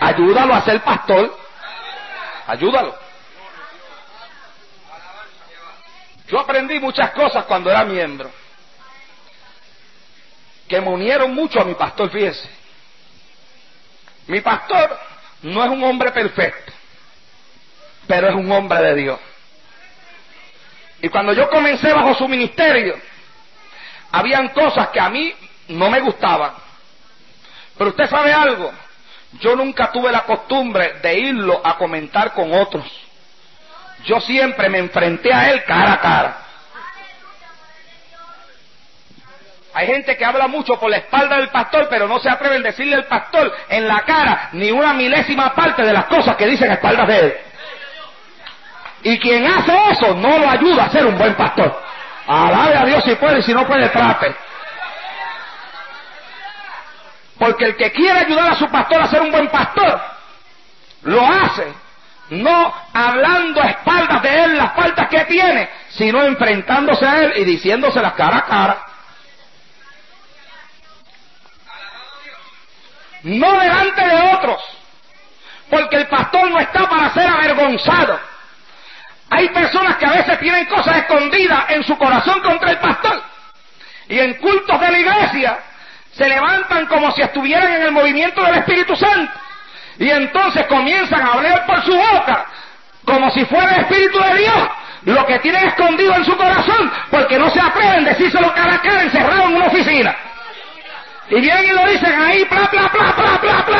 Ayúdalo 0.00 0.54
a 0.54 0.60
ser 0.62 0.80
pastor 0.80 1.47
Ayúdalo. 2.48 2.96
Yo 6.28 6.40
aprendí 6.40 6.80
muchas 6.80 7.10
cosas 7.10 7.44
cuando 7.44 7.70
era 7.70 7.84
miembro 7.84 8.30
que 10.66 10.80
me 10.80 10.88
unieron 10.88 11.34
mucho 11.34 11.60
a 11.60 11.64
mi 11.64 11.74
pastor, 11.74 12.10
fíjese. 12.10 12.48
Mi 14.26 14.40
pastor 14.40 14.98
no 15.42 15.62
es 15.62 15.70
un 15.70 15.82
hombre 15.84 16.10
perfecto, 16.10 16.72
pero 18.06 18.28
es 18.28 18.34
un 18.34 18.50
hombre 18.50 18.80
de 18.80 18.94
Dios. 18.94 19.20
Y 21.02 21.08
cuando 21.10 21.34
yo 21.34 21.48
comencé 21.50 21.92
bajo 21.92 22.14
su 22.14 22.26
ministerio, 22.28 22.98
habían 24.10 24.48
cosas 24.48 24.88
que 24.88 25.00
a 25.00 25.10
mí 25.10 25.34
no 25.68 25.90
me 25.90 26.00
gustaban. 26.00 26.52
Pero 27.76 27.90
usted 27.90 28.08
sabe 28.08 28.32
algo, 28.32 28.72
yo 29.32 29.54
nunca 29.54 29.92
tuve 29.92 30.10
la 30.10 30.22
costumbre 30.22 30.94
de 31.02 31.18
irlo 31.18 31.60
a 31.62 31.76
comentar 31.76 32.32
con 32.32 32.52
otros. 32.52 32.86
Yo 34.04 34.20
siempre 34.20 34.68
me 34.68 34.78
enfrenté 34.78 35.32
a 35.32 35.50
él 35.50 35.64
cara 35.64 35.92
a 35.92 36.00
cara. 36.00 36.38
Hay 39.74 39.86
gente 39.86 40.16
que 40.16 40.24
habla 40.24 40.48
mucho 40.48 40.80
por 40.80 40.90
la 40.90 40.96
espalda 40.96 41.36
del 41.36 41.50
pastor, 41.50 41.88
pero 41.88 42.08
no 42.08 42.18
se 42.18 42.28
atreven 42.28 42.62
a 42.62 42.70
decirle 42.70 42.96
al 42.96 43.04
pastor 43.04 43.54
en 43.68 43.86
la 43.86 44.00
cara 44.00 44.48
ni 44.52 44.72
una 44.72 44.92
milésima 44.94 45.54
parte 45.54 45.82
de 45.84 45.92
las 45.92 46.06
cosas 46.06 46.36
que 46.36 46.46
dicen 46.46 46.70
a 46.70 46.74
espaldas 46.74 47.06
de 47.06 47.18
él. 47.18 47.36
Y 49.02 49.18
quien 49.18 49.46
hace 49.46 49.72
eso 49.90 50.14
no 50.14 50.38
lo 50.38 50.48
ayuda 50.48 50.86
a 50.86 50.90
ser 50.90 51.06
un 51.06 51.16
buen 51.16 51.34
pastor. 51.34 51.80
Alabe 52.26 52.76
a 52.76 52.84
Dios 52.86 53.04
si 53.04 53.14
puede, 53.14 53.42
si 53.42 53.54
no 53.54 53.66
puede, 53.66 53.88
trate. 53.90 54.34
Porque 57.38 57.66
el 57.66 57.76
que 57.76 57.92
quiere 57.92 58.20
ayudar 58.20 58.52
a 58.52 58.56
su 58.56 58.66
pastor 58.68 59.02
a 59.02 59.08
ser 59.08 59.22
un 59.22 59.30
buen 59.30 59.48
pastor, 59.48 60.00
lo 61.02 61.24
hace 61.24 61.72
no 62.30 62.74
hablando 62.92 63.62
a 63.62 63.70
espaldas 63.70 64.22
de 64.22 64.44
él 64.44 64.56
las 64.56 64.74
faltas 64.74 65.08
que 65.08 65.24
tiene, 65.24 65.68
sino 65.90 66.22
enfrentándose 66.24 67.06
a 67.06 67.22
él 67.22 67.32
y 67.36 67.44
diciéndoselas 67.44 68.12
cara 68.14 68.38
a 68.38 68.44
cara. 68.44 68.84
No 73.22 73.58
delante 73.58 74.06
de 74.06 74.34
otros, 74.34 74.62
porque 75.70 75.96
el 75.96 76.06
pastor 76.06 76.50
no 76.50 76.58
está 76.58 76.88
para 76.88 77.12
ser 77.12 77.26
avergonzado. 77.26 78.20
Hay 79.30 79.48
personas 79.50 79.96
que 79.96 80.06
a 80.06 80.12
veces 80.12 80.38
tienen 80.38 80.66
cosas 80.66 80.98
escondidas 80.98 81.64
en 81.70 81.82
su 81.84 81.96
corazón 81.98 82.40
contra 82.40 82.70
el 82.70 82.78
pastor. 82.78 83.22
Y 84.08 84.18
en 84.18 84.34
cultos 84.34 84.80
de 84.80 84.90
la 84.90 84.98
iglesia 84.98 85.58
se 86.18 86.28
levantan 86.28 86.86
como 86.86 87.12
si 87.12 87.22
estuvieran 87.22 87.72
en 87.74 87.82
el 87.82 87.92
movimiento 87.92 88.42
del 88.42 88.56
Espíritu 88.56 88.96
Santo. 88.96 89.32
Y 89.98 90.10
entonces 90.10 90.66
comienzan 90.66 91.20
a 91.20 91.32
hablar 91.34 91.64
por 91.64 91.80
su 91.84 91.96
boca 91.96 92.44
como 93.04 93.30
si 93.30 93.44
fuera 93.44 93.76
el 93.76 93.80
Espíritu 93.82 94.18
de 94.18 94.38
Dios 94.38 94.68
lo 95.04 95.24
que 95.26 95.38
tienen 95.38 95.68
escondido 95.68 96.14
en 96.16 96.24
su 96.24 96.36
corazón 96.36 96.90
porque 97.10 97.38
no 97.38 97.48
se 97.50 97.60
atreven 97.60 98.04
a 98.04 98.10
decírselo 98.10 98.52
cara 98.52 98.74
a 98.74 98.82
cara 98.82 99.02
encerrado 99.02 99.44
en 99.44 99.56
una 99.56 99.66
oficina. 99.66 100.14
Y 101.30 101.40
vienen 101.40 101.64
y 101.64 101.72
lo 101.72 101.86
dicen 101.86 102.20
ahí, 102.20 102.44
bla, 102.44 102.68
bla, 102.70 102.88
bla, 102.88 103.12
bla, 103.12 103.38
bla, 103.38 103.64
bla, 103.66 103.77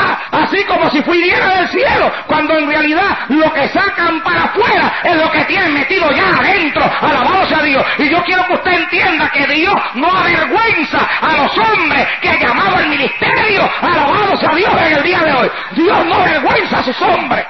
si 0.99 1.05
fuera 1.05 1.55
del 1.57 1.69
cielo, 1.69 2.13
cuando 2.27 2.55
en 2.55 2.69
realidad 2.69 3.19
lo 3.29 3.53
que 3.53 3.69
sacan 3.69 4.21
para 4.23 4.45
afuera 4.45 4.93
es 5.05 5.17
lo 5.17 5.31
que 5.31 5.45
tienen 5.45 5.75
metido 5.75 6.11
ya 6.11 6.29
adentro, 6.39 6.83
alabado 7.01 7.47
sea 7.47 7.63
Dios. 7.63 7.85
Y 7.99 8.09
yo 8.11 8.23
quiero 8.25 8.45
que 8.47 8.55
usted 8.55 8.73
entienda 8.73 9.31
que 9.31 9.47
Dios 9.47 9.75
no 9.95 10.11
avergüenza 10.11 11.09
a 11.21 11.37
los 11.37 11.59
hombres 11.59 12.09
que 12.21 12.31
ha 12.31 12.39
llamado 12.39 12.77
al 12.77 12.89
ministerio, 12.89 13.71
alabado 13.83 14.37
sea 14.39 14.55
Dios 14.55 14.73
en 14.73 14.93
el 14.97 15.03
día 15.03 15.21
de 15.21 15.33
hoy. 15.35 15.51
Dios 15.73 16.07
no 16.07 16.15
avergüenza 16.15 16.79
a 16.79 16.83
sus 16.83 17.01
hombres. 17.03 17.47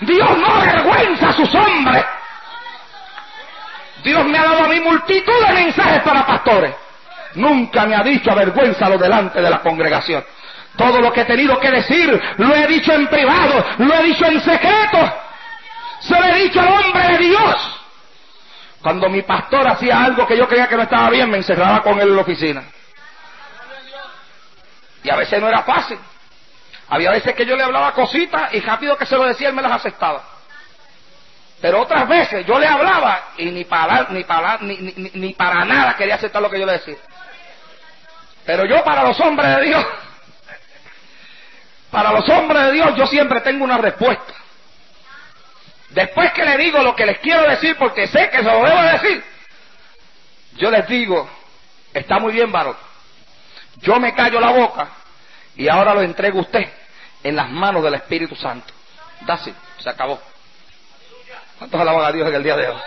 Dios 0.00 0.38
no 0.38 0.46
avergüenza 0.46 1.28
a 1.28 1.32
sus 1.32 1.54
hombres. 1.54 2.04
Dios 4.04 4.26
me 4.26 4.38
ha 4.38 4.44
dado 4.44 4.64
a 4.64 4.68
mí 4.68 4.78
multitud 4.80 5.46
de 5.46 5.52
mensajes 5.54 6.02
para 6.02 6.26
pastores. 6.26 6.74
Nunca 7.34 7.86
me 7.86 7.96
ha 7.96 8.02
dicho 8.02 8.30
avergüenzalo 8.30 8.98
delante 8.98 9.40
de 9.40 9.50
la 9.50 9.60
congregación. 9.60 10.24
Todo 10.76 11.00
lo 11.00 11.12
que 11.12 11.22
he 11.22 11.24
tenido 11.24 11.58
que 11.58 11.70
decir 11.70 12.22
lo 12.36 12.54
he 12.54 12.66
dicho 12.66 12.92
en 12.92 13.06
privado, 13.06 13.64
lo 13.78 13.94
he 13.94 14.02
dicho 14.02 14.26
en 14.26 14.40
secreto. 14.40 15.12
Se 16.00 16.20
lo 16.20 16.24
he 16.26 16.42
dicho 16.44 16.60
al 16.60 16.68
hombre 16.68 17.08
de 17.08 17.18
Dios. 17.18 17.80
Cuando 18.82 19.08
mi 19.08 19.22
pastor 19.22 19.66
hacía 19.66 20.04
algo 20.04 20.26
que 20.26 20.36
yo 20.36 20.46
creía 20.46 20.68
que 20.68 20.76
no 20.76 20.82
estaba 20.82 21.08
bien, 21.08 21.30
me 21.30 21.38
encerraba 21.38 21.80
con 21.80 21.98
él 21.98 22.08
en 22.08 22.16
la 22.16 22.22
oficina. 22.22 22.62
Y 25.02 25.08
a 25.08 25.16
veces 25.16 25.40
no 25.40 25.48
era 25.48 25.62
fácil. 25.62 25.98
Había 26.90 27.10
veces 27.10 27.34
que 27.34 27.46
yo 27.46 27.56
le 27.56 27.62
hablaba 27.62 27.92
cositas 27.92 28.52
y 28.52 28.60
rápido 28.60 28.98
que 28.98 29.06
se 29.06 29.16
lo 29.16 29.24
decía 29.24 29.48
él 29.48 29.54
me 29.54 29.62
las 29.62 29.72
aceptaba. 29.72 30.33
Pero 31.64 31.80
otras 31.80 32.06
veces 32.06 32.44
yo 32.44 32.58
le 32.58 32.66
hablaba 32.66 33.28
y 33.38 33.46
ni 33.46 33.64
para, 33.64 34.08
ni 34.10 34.22
para, 34.24 34.58
ni, 34.58 34.76
ni, 35.14 35.32
para 35.32 35.64
nada 35.64 35.96
quería 35.96 36.16
aceptar 36.16 36.42
lo 36.42 36.50
que 36.50 36.60
yo 36.60 36.66
le 36.66 36.72
decía. 36.72 36.98
Pero 38.44 38.66
yo 38.66 38.84
para 38.84 39.02
los 39.02 39.18
hombres 39.20 39.56
de 39.56 39.62
Dios, 39.62 39.86
para 41.90 42.12
los 42.12 42.28
hombres 42.28 42.64
de 42.64 42.72
Dios 42.72 42.94
yo 42.96 43.06
siempre 43.06 43.40
tengo 43.40 43.64
una 43.64 43.78
respuesta. 43.78 44.34
Después 45.88 46.34
que 46.34 46.44
le 46.44 46.58
digo 46.58 46.82
lo 46.82 46.94
que 46.94 47.06
les 47.06 47.18
quiero 47.20 47.48
decir, 47.48 47.78
porque 47.78 48.08
sé 48.08 48.28
que 48.28 48.36
se 48.36 48.44
lo 48.44 48.62
debo 48.62 48.82
decir, 48.82 49.24
yo 50.58 50.70
les 50.70 50.86
digo, 50.86 51.26
está 51.94 52.18
muy 52.18 52.34
bien, 52.34 52.52
varón. 52.52 52.76
Yo 53.76 53.98
me 53.98 54.12
callo 54.14 54.38
la 54.38 54.50
boca 54.50 54.88
y 55.56 55.66
ahora 55.66 55.94
lo 55.94 56.02
entrego 56.02 56.40
a 56.40 56.42
usted 56.42 56.70
en 57.22 57.34
las 57.34 57.48
manos 57.48 57.82
del 57.82 57.94
Espíritu 57.94 58.36
Santo. 58.36 58.70
That's 59.26 59.50
se 59.78 59.88
acabó. 59.88 60.33
¿Cuántos 61.58 61.80
alaban 61.80 62.04
a 62.04 62.12
Dios 62.12 62.28
en 62.28 62.34
el 62.34 62.42
día 62.42 62.56
de 62.56 62.68
hoy? 62.68 62.80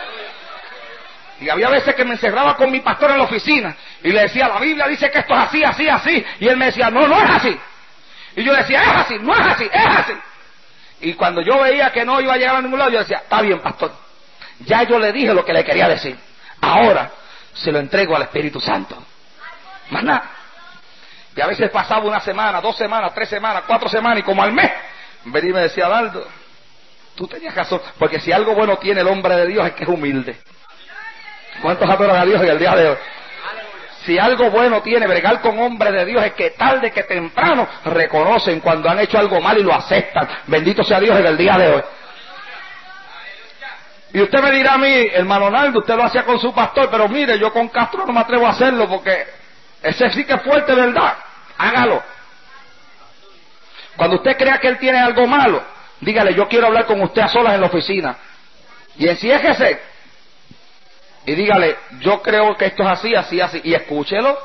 Y 1.40 1.48
había 1.48 1.68
veces 1.68 1.94
que 1.94 2.04
me 2.04 2.12
encerraba 2.12 2.56
con 2.56 2.70
mi 2.70 2.80
pastor 2.80 3.12
en 3.12 3.18
la 3.18 3.24
oficina 3.24 3.76
y 4.02 4.10
le 4.10 4.22
decía, 4.22 4.48
la 4.48 4.58
Biblia 4.58 4.86
dice 4.88 5.10
que 5.10 5.20
esto 5.20 5.34
es 5.34 5.40
así, 5.40 5.62
así, 5.62 5.88
así. 5.88 6.26
Y 6.40 6.48
él 6.48 6.56
me 6.56 6.66
decía, 6.66 6.90
no, 6.90 7.06
no 7.06 7.16
es 7.22 7.30
así. 7.30 7.58
Y 8.36 8.44
yo 8.44 8.54
decía, 8.54 8.82
es 8.82 8.88
así, 8.88 9.18
no 9.20 9.32
es 9.34 9.46
así, 9.46 9.64
es 9.72 9.86
así. 9.86 10.12
Y 11.00 11.14
cuando 11.14 11.40
yo 11.42 11.60
veía 11.60 11.90
que 11.92 12.04
no 12.04 12.20
iba 12.20 12.34
a 12.34 12.36
llegar 12.36 12.56
a 12.56 12.60
ningún 12.60 12.78
lado, 12.78 12.90
yo 12.90 12.98
decía, 12.98 13.18
está 13.18 13.40
bien, 13.40 13.60
pastor. 13.60 13.92
Ya 14.60 14.82
yo 14.82 14.98
le 14.98 15.12
dije 15.12 15.32
lo 15.32 15.44
que 15.44 15.52
le 15.52 15.64
quería 15.64 15.88
decir. 15.88 16.18
Ahora 16.60 17.10
se 17.52 17.70
lo 17.70 17.78
entrego 17.78 18.16
al 18.16 18.22
Espíritu 18.22 18.60
Santo. 18.60 19.00
Más 19.90 20.02
nada. 20.02 20.30
Y 21.36 21.40
a 21.40 21.46
veces 21.46 21.70
pasaba 21.70 22.04
una 22.04 22.18
semana, 22.18 22.60
dos 22.60 22.76
semanas, 22.76 23.12
tres 23.14 23.28
semanas, 23.28 23.62
cuatro 23.64 23.88
semanas 23.88 24.18
y 24.18 24.22
como 24.22 24.42
al 24.42 24.52
mes, 24.52 24.72
venía 25.24 25.50
y 25.50 25.52
me 25.52 25.60
decía, 25.60 25.86
Aldo, 25.86 26.26
Tú 27.18 27.26
tenías 27.26 27.52
razón, 27.52 27.80
porque 27.98 28.20
si 28.20 28.30
algo 28.30 28.54
bueno 28.54 28.76
tiene 28.76 29.00
el 29.00 29.08
hombre 29.08 29.34
de 29.34 29.48
Dios 29.48 29.66
es 29.66 29.72
que 29.72 29.82
es 29.82 29.88
humilde. 29.88 30.36
¿Cuántos 31.60 31.90
adoran 31.90 32.16
a 32.16 32.24
Dios 32.24 32.40
en 32.40 32.48
el 32.48 32.58
día 32.60 32.76
de 32.76 32.90
hoy? 32.90 32.96
Si 34.04 34.16
algo 34.16 34.52
bueno 34.52 34.80
tiene 34.82 35.04
bregar 35.08 35.40
con 35.40 35.58
hombres 35.58 35.92
de 35.94 36.04
Dios 36.04 36.22
es 36.24 36.34
que 36.34 36.50
tarde 36.50 36.92
que 36.92 37.02
temprano 37.02 37.66
reconocen 37.86 38.60
cuando 38.60 38.88
han 38.88 39.00
hecho 39.00 39.18
algo 39.18 39.40
mal 39.40 39.58
y 39.58 39.64
lo 39.64 39.74
aceptan. 39.74 40.28
Bendito 40.46 40.84
sea 40.84 41.00
Dios 41.00 41.18
en 41.18 41.26
el 41.26 41.36
día 41.36 41.58
de 41.58 41.74
hoy. 41.74 41.82
Y 44.12 44.22
usted 44.22 44.40
me 44.40 44.52
dirá 44.52 44.74
a 44.74 44.78
mí, 44.78 45.08
hermano 45.12 45.50
Naldo, 45.50 45.80
usted 45.80 45.96
lo 45.96 46.04
hacía 46.04 46.22
con 46.22 46.38
su 46.38 46.54
pastor, 46.54 46.88
pero 46.88 47.08
mire, 47.08 47.36
yo 47.36 47.52
con 47.52 47.68
Castro 47.68 48.06
no 48.06 48.12
me 48.12 48.20
atrevo 48.20 48.46
a 48.46 48.50
hacerlo 48.50 48.88
porque 48.88 49.26
ese 49.82 50.08
sí 50.10 50.24
que 50.24 50.34
es 50.34 50.42
fuerte, 50.42 50.72
¿verdad? 50.72 51.16
Hágalo. 51.58 52.00
Cuando 53.96 54.18
usted 54.18 54.36
crea 54.38 54.58
que 54.58 54.68
él 54.68 54.78
tiene 54.78 55.00
algo 55.00 55.26
malo, 55.26 55.77
Dígale, 56.00 56.34
yo 56.34 56.48
quiero 56.48 56.66
hablar 56.66 56.86
con 56.86 57.00
usted 57.00 57.22
a 57.22 57.28
solas 57.28 57.54
en 57.54 57.60
la 57.60 57.66
oficina. 57.66 58.16
Y 58.96 59.08
enciéjese. 59.08 59.80
Y 61.26 61.34
dígale, 61.34 61.76
yo 62.00 62.22
creo 62.22 62.56
que 62.56 62.66
esto 62.66 62.82
es 62.82 62.88
así, 62.88 63.14
así, 63.14 63.40
así. 63.40 63.60
Y 63.64 63.74
escúchelo. 63.74 64.38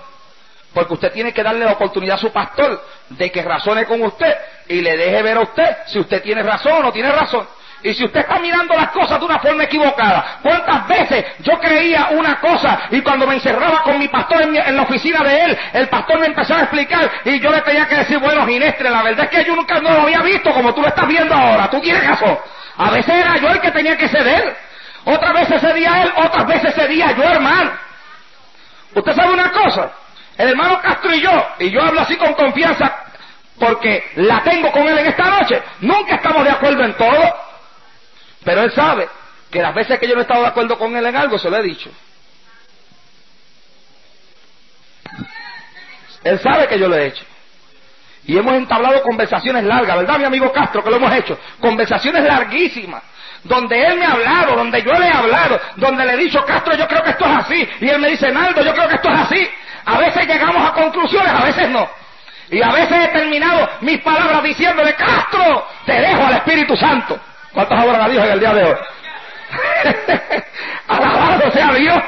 Porque 0.73 0.93
usted 0.93 1.11
tiene 1.11 1.31
que 1.31 1.43
darle 1.43 1.65
la 1.65 1.73
oportunidad 1.73 2.15
a 2.15 2.19
su 2.19 2.31
pastor 2.31 2.83
de 3.09 3.31
que 3.31 3.43
razone 3.43 3.85
con 3.85 4.01
usted 4.01 4.35
y 4.67 4.81
le 4.81 4.97
deje 4.97 5.21
ver 5.21 5.37
a 5.37 5.41
usted 5.41 5.77
si 5.85 5.99
usted 5.99 6.23
tiene 6.23 6.41
razón 6.41 6.73
o 6.73 6.83
no 6.83 6.91
tiene 6.91 7.11
razón. 7.11 7.47
Y 7.83 7.93
si 7.93 8.05
usted 8.05 8.21
está 8.21 8.39
mirando 8.39 8.73
las 8.75 8.91
cosas 8.91 9.19
de 9.19 9.25
una 9.25 9.39
forma 9.39 9.65
equivocada, 9.65 10.39
¿cuántas 10.41 10.87
veces 10.87 11.25
yo 11.39 11.59
creía 11.59 12.07
una 12.11 12.39
cosa 12.39 12.83
y 12.91 13.01
cuando 13.01 13.27
me 13.27 13.35
encerraba 13.35 13.83
con 13.83 13.99
mi 13.99 14.07
pastor 14.07 14.41
en, 14.41 14.75
la 14.75 14.83
oficina 14.83 15.21
de 15.21 15.41
él, 15.43 15.57
el 15.73 15.89
pastor 15.89 16.17
me 16.19 16.27
empezaba 16.27 16.61
a 16.61 16.63
explicar 16.63 17.11
y 17.25 17.41
yo 17.41 17.51
le 17.51 17.59
tenía 17.61 17.85
que 17.85 17.95
decir, 17.95 18.19
bueno, 18.19 18.47
Ginestre, 18.47 18.89
la 18.89 19.03
verdad 19.03 19.25
es 19.25 19.37
que 19.37 19.45
yo 19.45 19.53
nunca 19.53 19.81
no 19.81 19.91
lo 19.91 20.01
había 20.03 20.21
visto 20.21 20.53
como 20.53 20.73
tú 20.73 20.81
lo 20.81 20.87
estás 20.87 21.05
viendo 21.07 21.35
ahora, 21.35 21.69
tú 21.69 21.81
tienes 21.81 22.07
razón. 22.07 22.37
A 22.77 22.89
veces 22.89 23.13
era 23.13 23.37
yo 23.37 23.49
el 23.49 23.59
que 23.59 23.71
tenía 23.71 23.97
que 23.97 24.07
ceder, 24.07 24.55
otras 25.03 25.33
veces 25.33 25.59
cedía 25.59 26.03
él, 26.03 26.13
otras 26.15 26.47
veces 26.47 26.73
cedía 26.73 27.11
yo, 27.11 27.23
hermano. 27.23 27.71
Usted 28.95 29.13
sabe 29.13 29.33
una 29.33 29.51
cosa, 29.51 29.91
el 30.37 30.49
hermano 30.51 30.79
Castro 30.81 31.13
y 31.13 31.19
yo, 31.19 31.47
y 31.59 31.69
yo 31.69 31.81
hablo 31.81 31.99
así 31.99 32.15
con 32.15 32.33
confianza 32.33 33.03
porque 33.59 34.11
la 34.15 34.41
tengo 34.43 34.71
con 34.71 34.87
él 34.87 34.97
en 34.97 35.07
esta 35.07 35.25
noche, 35.25 35.61
nunca 35.81 36.15
estamos 36.15 36.43
de 36.43 36.51
acuerdo 36.51 36.83
en 36.83 36.93
todo. 36.93 37.42
Pero 38.43 38.61
él 38.61 38.71
sabe 38.71 39.07
que 39.51 39.61
las 39.61 39.73
veces 39.73 39.99
que 39.99 40.07
yo 40.07 40.15
no 40.15 40.21
he 40.21 40.23
estado 40.23 40.41
de 40.41 40.47
acuerdo 40.47 40.77
con 40.77 40.95
él 40.95 41.05
en 41.05 41.15
algo, 41.15 41.37
se 41.37 41.49
lo 41.49 41.57
he 41.57 41.63
dicho. 41.63 41.89
Él 46.23 46.39
sabe 46.39 46.67
que 46.67 46.79
yo 46.79 46.87
lo 46.87 46.95
he 46.95 47.07
hecho. 47.07 47.23
Y 48.25 48.37
hemos 48.37 48.53
entablado 48.53 49.01
conversaciones 49.03 49.65
largas, 49.65 49.97
¿verdad, 49.97 50.17
mi 50.17 50.23
amigo 50.23 50.51
Castro, 50.51 50.83
que 50.83 50.89
lo 50.89 50.95
hemos 50.95 51.13
hecho? 51.13 51.37
Conversaciones 51.59 52.23
larguísimas, 52.23 53.03
donde 53.43 53.85
él 53.85 53.99
me 53.99 54.05
ha 54.05 54.11
hablado, 54.11 54.55
donde 54.55 54.81
yo 54.81 54.93
le 54.93 55.07
he 55.07 55.11
hablado, 55.11 55.59
donde 55.75 56.05
le 56.05 56.13
he 56.13 56.17
dicho, 56.17 56.43
Castro, 56.45 56.75
yo 56.75 56.87
creo 56.87 57.03
que 57.03 57.09
esto 57.09 57.25
es 57.25 57.35
así. 57.35 57.69
Y 57.81 57.89
él 57.89 57.99
me 57.99 58.09
dice, 58.09 58.31
Naldo, 58.31 58.63
yo 58.63 58.73
creo 58.73 58.87
que 58.87 58.95
esto 58.95 59.09
es 59.09 59.19
así. 59.19 59.49
A 59.85 59.97
veces 59.97 60.25
llegamos 60.25 60.69
a 60.69 60.73
conclusiones, 60.73 61.33
a 61.33 61.43
veces 61.43 61.69
no. 61.69 61.89
Y 62.49 62.61
a 62.61 62.71
veces 62.71 62.97
he 62.97 63.07
terminado 63.09 63.69
mis 63.81 64.01
palabras 64.01 64.41
diciéndole, 64.43 64.95
Castro, 64.95 65.67
te 65.85 65.93
dejo 65.93 66.25
al 66.25 66.35
Espíritu 66.35 66.77
Santo. 66.77 67.19
¿Cuántos 67.53 67.77
adoran 67.77 68.01
a 68.01 68.09
Dios 68.09 68.25
en 68.25 68.31
el 68.31 68.39
día 68.39 68.53
de 68.53 68.63
hoy? 68.63 68.75
Alabado 70.87 71.51
sea 71.51 71.73
Dios. 71.73 72.03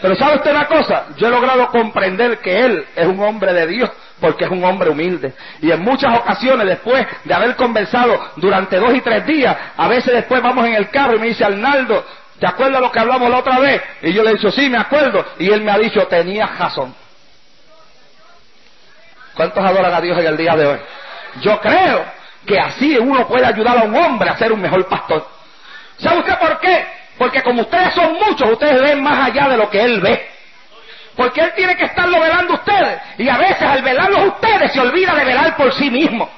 Pero 0.00 0.14
¿sabe 0.14 0.36
usted 0.36 0.50
una 0.52 0.66
cosa? 0.66 1.06
Yo 1.18 1.26
he 1.26 1.30
logrado 1.30 1.68
comprender 1.68 2.38
que 2.38 2.58
Él 2.58 2.86
es 2.96 3.06
un 3.06 3.20
hombre 3.20 3.52
de 3.52 3.66
Dios 3.66 3.90
porque 4.18 4.44
es 4.44 4.50
un 4.50 4.64
hombre 4.64 4.90
humilde. 4.90 5.34
Y 5.60 5.70
en 5.70 5.80
muchas 5.80 6.18
ocasiones, 6.18 6.66
después 6.66 7.06
de 7.24 7.34
haber 7.34 7.56
conversado 7.56 8.32
durante 8.36 8.78
dos 8.78 8.94
y 8.94 9.00
tres 9.00 9.26
días, 9.26 9.56
a 9.76 9.88
veces 9.88 10.12
después 10.14 10.42
vamos 10.42 10.66
en 10.66 10.74
el 10.74 10.90
carro 10.90 11.16
y 11.16 11.18
me 11.18 11.26
dice, 11.28 11.44
Arnaldo, 11.44 12.04
¿te 12.38 12.46
acuerdas 12.46 12.80
lo 12.80 12.90
que 12.90 12.98
hablamos 12.98 13.28
la 13.30 13.38
otra 13.38 13.58
vez? 13.58 13.82
Y 14.02 14.12
yo 14.12 14.22
le 14.22 14.30
he 14.30 14.34
dicho, 14.34 14.50
sí, 14.50 14.68
me 14.70 14.78
acuerdo. 14.78 15.24
Y 15.38 15.50
él 15.50 15.62
me 15.62 15.70
ha 15.70 15.78
dicho, 15.78 16.06
tenía 16.06 16.46
razón. 16.46 16.94
¿Cuántos 19.34 19.64
adoran 19.64 19.92
a 19.92 20.00
Dios 20.00 20.18
en 20.18 20.26
el 20.26 20.36
día 20.36 20.54
de 20.54 20.66
hoy? 20.66 20.78
Yo 21.42 21.60
creo 21.60 22.19
que 22.46 22.58
así 22.58 22.96
uno 22.96 23.26
puede 23.26 23.46
ayudar 23.46 23.78
a 23.78 23.84
un 23.84 23.94
hombre 23.96 24.30
a 24.30 24.36
ser 24.36 24.52
un 24.52 24.60
mejor 24.60 24.86
pastor. 24.88 25.26
¿Sabe 25.98 26.20
usted 26.20 26.38
por 26.38 26.60
qué? 26.60 26.86
Porque 27.18 27.42
como 27.42 27.62
ustedes 27.62 27.94
son 27.94 28.14
muchos, 28.14 28.50
ustedes 28.50 28.80
ven 28.80 29.02
más 29.02 29.28
allá 29.28 29.48
de 29.48 29.56
lo 29.56 29.68
que 29.68 29.82
él 29.82 30.00
ve. 30.00 30.30
Porque 31.16 31.42
Él 31.42 31.52
tiene 31.54 31.76
que 31.76 31.84
estarlo 31.84 32.18
velando 32.18 32.54
ustedes. 32.54 32.98
Y 33.18 33.28
a 33.28 33.36
veces 33.36 33.62
al 33.62 33.82
velarlos 33.82 34.24
ustedes 34.24 34.72
se 34.72 34.80
olvida 34.80 35.14
de 35.14 35.24
velar 35.26 35.54
por 35.54 35.70
sí 35.74 35.90
mismo. 35.90 36.30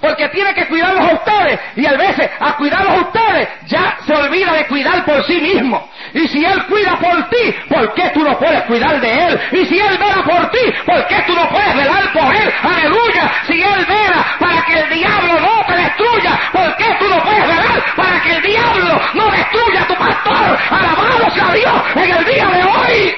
Porque 0.00 0.28
tiene 0.30 0.54
que 0.54 0.66
cuidarlos 0.66 1.10
a 1.10 1.14
ustedes. 1.14 1.60
Y 1.76 1.86
a 1.86 1.92
veces 1.92 2.30
a 2.40 2.56
cuidarlos 2.56 2.92
a 2.92 3.00
ustedes 3.02 3.48
ya 3.66 3.98
se 4.06 4.14
olvida 4.14 4.52
de 4.52 4.66
cuidar 4.66 5.04
por 5.04 5.24
sí 5.26 5.40
mismo. 5.40 5.88
Y 6.14 6.26
si 6.28 6.44
Él 6.44 6.64
cuida 6.64 6.96
por 6.96 7.28
ti, 7.28 7.54
¿por 7.68 7.94
qué 7.94 8.10
tú 8.14 8.24
no 8.24 8.38
puedes 8.38 8.62
cuidar 8.62 9.00
de 9.00 9.26
Él? 9.26 9.40
Y 9.52 9.66
si 9.66 9.78
Él 9.78 9.98
vela 9.98 10.22
por 10.24 10.50
ti, 10.50 10.72
¿por 10.86 11.06
qué 11.06 11.22
tú 11.26 11.34
no 11.34 11.48
puedes 11.50 11.76
velar 11.76 12.12
por 12.12 12.34
Él? 12.34 12.52
Aleluya. 12.62 13.30
Si 13.46 13.62
Él 13.62 13.86
vela 13.86 14.24
para 14.38 14.62
que 14.62 14.72
el 14.80 14.88
diablo 14.90 15.40
no 15.40 15.64
te 15.66 15.74
destruya, 15.74 16.40
¿por 16.52 16.76
qué 16.76 16.96
tú 16.98 17.08
no 17.08 17.22
puedes 17.22 17.46
velar 17.46 17.84
para 17.96 18.22
que 18.22 18.36
el 18.36 18.42
diablo 18.42 19.00
no 19.14 19.30
destruya 19.30 19.82
a 19.82 19.86
tu 19.86 19.94
pastor? 19.94 20.58
Alabado 20.70 21.30
sea 21.34 21.52
Dios 21.52 21.82
en 21.96 22.10
el 22.10 22.24
día 22.24 22.46
de 22.46 22.64
hoy. 22.64 23.16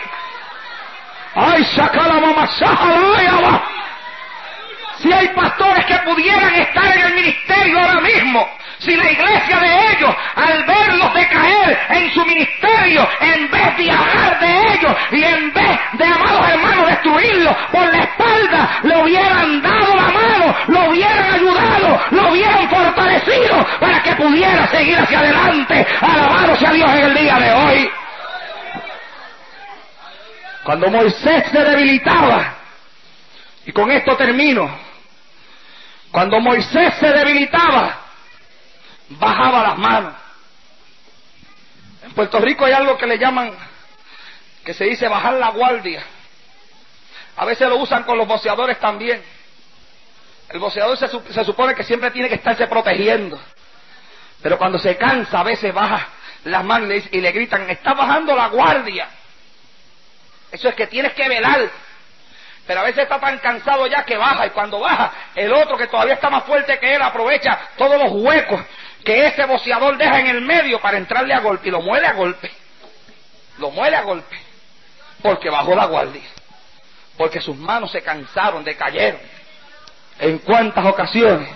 Ay, 1.34 1.64
saca 1.76 2.08
la 2.08 2.20
mamá, 2.20 2.46
si 5.02 5.12
hay 5.12 5.28
pastores 5.28 5.84
que 5.86 5.98
pudieran 5.98 6.54
estar 6.54 6.96
en 6.96 7.06
el 7.06 7.14
ministerio 7.14 7.78
ahora 7.80 8.00
mismo, 8.00 8.48
si 8.78 8.96
la 8.96 9.10
iglesia 9.10 9.58
de 9.58 9.92
ellos, 9.92 10.14
al 10.36 10.64
verlos 10.64 11.14
decaer 11.14 11.78
en 11.90 12.14
su 12.14 12.24
ministerio, 12.24 13.08
en 13.20 13.50
vez 13.50 13.76
de 13.76 13.90
hablar 13.90 14.40
de 14.40 14.74
ellos 14.74 14.96
y 15.10 15.24
en 15.24 15.52
vez 15.52 15.78
de, 15.94 16.04
amados 16.04 16.48
hermanos, 16.48 16.86
destruirlos 16.86 17.56
por 17.70 17.92
la 17.92 17.98
espalda, 17.98 18.80
le 18.82 18.96
hubieran 19.02 19.62
dado 19.62 19.96
la 19.96 20.08
mano, 20.08 20.56
lo 20.68 20.90
hubieran 20.90 21.34
ayudado, 21.34 22.00
lo 22.10 22.30
hubieran 22.30 22.68
fortalecido 22.68 23.66
para 23.80 24.02
que 24.02 24.14
pudiera 24.14 24.66
seguir 24.68 24.98
hacia 24.98 25.18
adelante. 25.18 25.86
Alabado 26.00 26.56
sea 26.56 26.72
Dios 26.72 26.90
en 26.90 27.04
el 27.04 27.14
día 27.14 27.38
de 27.38 27.52
hoy. 27.52 27.90
Cuando 30.64 30.88
Moisés 30.90 31.44
se 31.50 31.58
debilitaba, 31.58 32.54
y 33.64 33.72
con 33.72 33.90
esto 33.90 34.16
termino, 34.16 34.91
cuando 36.12 36.40
Moisés 36.40 36.94
se 37.00 37.08
debilitaba, 37.08 37.98
bajaba 39.08 39.62
las 39.62 39.78
manos. 39.78 40.14
En 42.04 42.12
Puerto 42.12 42.38
Rico 42.38 42.66
hay 42.66 42.72
algo 42.72 42.98
que 42.98 43.06
le 43.06 43.18
llaman, 43.18 43.50
que 44.62 44.74
se 44.74 44.84
dice 44.84 45.08
bajar 45.08 45.34
la 45.34 45.50
guardia. 45.50 46.04
A 47.36 47.46
veces 47.46 47.66
lo 47.66 47.76
usan 47.76 48.02
con 48.02 48.18
los 48.18 48.28
boceadores 48.28 48.78
también. 48.78 49.22
El 50.50 50.58
boceador 50.58 50.98
se, 50.98 51.44
supone 51.44 51.74
que 51.74 51.82
siempre 51.82 52.10
tiene 52.10 52.28
que 52.28 52.34
estarse 52.34 52.66
protegiendo. 52.66 53.40
Pero 54.42 54.58
cuando 54.58 54.78
se 54.78 54.98
cansa, 54.98 55.40
a 55.40 55.44
veces 55.44 55.72
baja 55.72 56.08
las 56.44 56.62
manos 56.62 56.90
y 57.10 57.22
le 57.22 57.32
gritan, 57.32 57.70
está 57.70 57.94
bajando 57.94 58.36
la 58.36 58.48
guardia. 58.48 59.08
Eso 60.50 60.68
es 60.68 60.74
que 60.74 60.88
tienes 60.88 61.14
que 61.14 61.26
velar 61.26 61.70
pero 62.66 62.80
a 62.80 62.84
veces 62.84 63.02
está 63.04 63.18
tan 63.18 63.38
cansado 63.38 63.86
ya 63.86 64.04
que 64.04 64.16
baja 64.16 64.46
y 64.46 64.50
cuando 64.50 64.80
baja, 64.80 65.12
el 65.34 65.52
otro 65.52 65.76
que 65.76 65.88
todavía 65.88 66.14
está 66.14 66.30
más 66.30 66.44
fuerte 66.44 66.78
que 66.78 66.94
él 66.94 67.02
aprovecha 67.02 67.58
todos 67.76 68.00
los 68.00 68.12
huecos 68.22 68.60
que 69.04 69.26
ese 69.26 69.44
boceador 69.46 69.96
deja 69.96 70.20
en 70.20 70.28
el 70.28 70.40
medio 70.42 70.80
para 70.80 70.98
entrarle 70.98 71.34
a 71.34 71.40
golpe 71.40 71.68
y 71.68 71.70
lo 71.70 71.82
muele 71.82 72.06
a 72.06 72.12
golpe. 72.12 72.50
Lo 73.58 73.70
muele 73.70 73.96
a 73.96 74.02
golpe. 74.02 74.38
Porque 75.22 75.50
bajó 75.50 75.74
la 75.74 75.86
guardia. 75.86 76.22
Porque 77.16 77.40
sus 77.40 77.56
manos 77.56 77.90
se 77.90 78.02
cansaron, 78.02 78.64
decayeron. 78.64 79.20
En 80.18 80.38
cuántas 80.38 80.84
ocasiones 80.86 81.48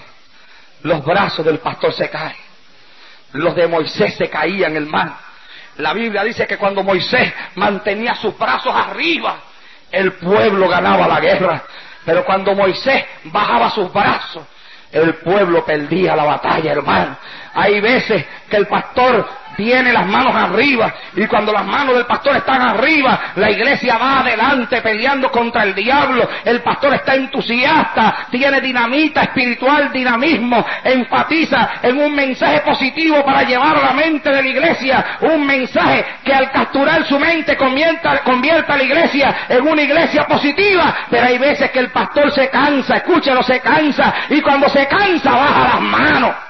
los 0.82 1.04
brazos 1.04 1.44
del 1.44 1.58
pastor 1.58 1.92
se 1.92 2.08
caen. 2.10 2.36
Los 3.32 3.54
de 3.54 3.66
Moisés 3.66 4.14
se 4.16 4.28
caían 4.28 4.88
mar. 4.88 5.16
La 5.76 5.92
Biblia 5.92 6.24
dice 6.24 6.46
que 6.46 6.56
cuando 6.56 6.82
Moisés 6.82 7.32
mantenía 7.54 8.14
sus 8.14 8.36
brazos 8.38 8.74
arriba, 8.74 9.40
el 9.96 10.12
pueblo 10.12 10.68
ganaba 10.68 11.08
la 11.08 11.20
guerra. 11.20 11.62
Pero 12.04 12.24
cuando 12.24 12.54
Moisés 12.54 13.04
bajaba 13.24 13.70
sus 13.70 13.92
brazos, 13.92 14.44
el 14.92 15.14
pueblo 15.16 15.64
perdía 15.64 16.14
la 16.14 16.24
batalla, 16.24 16.72
hermano. 16.72 17.16
Hay 17.54 17.80
veces 17.80 18.24
que 18.48 18.56
el 18.56 18.66
pastor 18.66 19.28
tiene 19.56 19.92
las 19.92 20.06
manos 20.06 20.34
arriba 20.34 20.94
y 21.14 21.26
cuando 21.26 21.52
las 21.52 21.64
manos 21.64 21.96
del 21.96 22.06
pastor 22.06 22.36
están 22.36 22.60
arriba, 22.60 23.32
la 23.36 23.50
iglesia 23.50 23.98
va 23.98 24.20
adelante 24.20 24.82
peleando 24.82 25.30
contra 25.30 25.64
el 25.64 25.74
diablo. 25.74 26.28
El 26.44 26.62
pastor 26.62 26.94
está 26.94 27.14
entusiasta, 27.14 28.26
tiene 28.30 28.60
dinamita 28.60 29.22
espiritual, 29.22 29.90
dinamismo, 29.92 30.64
enfatiza 30.84 31.70
en 31.82 31.98
un 31.98 32.14
mensaje 32.14 32.60
positivo 32.60 33.24
para 33.24 33.42
llevar 33.42 33.76
a 33.76 33.86
la 33.86 33.92
mente 33.92 34.30
de 34.30 34.42
la 34.42 34.48
iglesia, 34.48 35.04
un 35.22 35.46
mensaje 35.46 36.04
que 36.24 36.32
al 36.32 36.50
capturar 36.50 37.06
su 37.06 37.18
mente 37.18 37.56
convierta, 37.56 38.22
a 38.68 38.76
la 38.76 38.82
iglesia 38.82 39.36
en 39.48 39.66
una 39.66 39.82
iglesia 39.82 40.26
positiva. 40.26 40.94
Pero 41.10 41.26
hay 41.26 41.38
veces 41.38 41.70
que 41.70 41.78
el 41.78 41.90
pastor 41.90 42.30
se 42.32 42.48
cansa, 42.50 42.96
escúchelo, 42.96 43.42
se 43.42 43.60
cansa 43.60 44.14
y 44.28 44.40
cuando 44.40 44.68
se 44.68 44.86
cansa 44.86 45.30
baja 45.30 45.64
las 45.64 45.80
manos. 45.80 46.45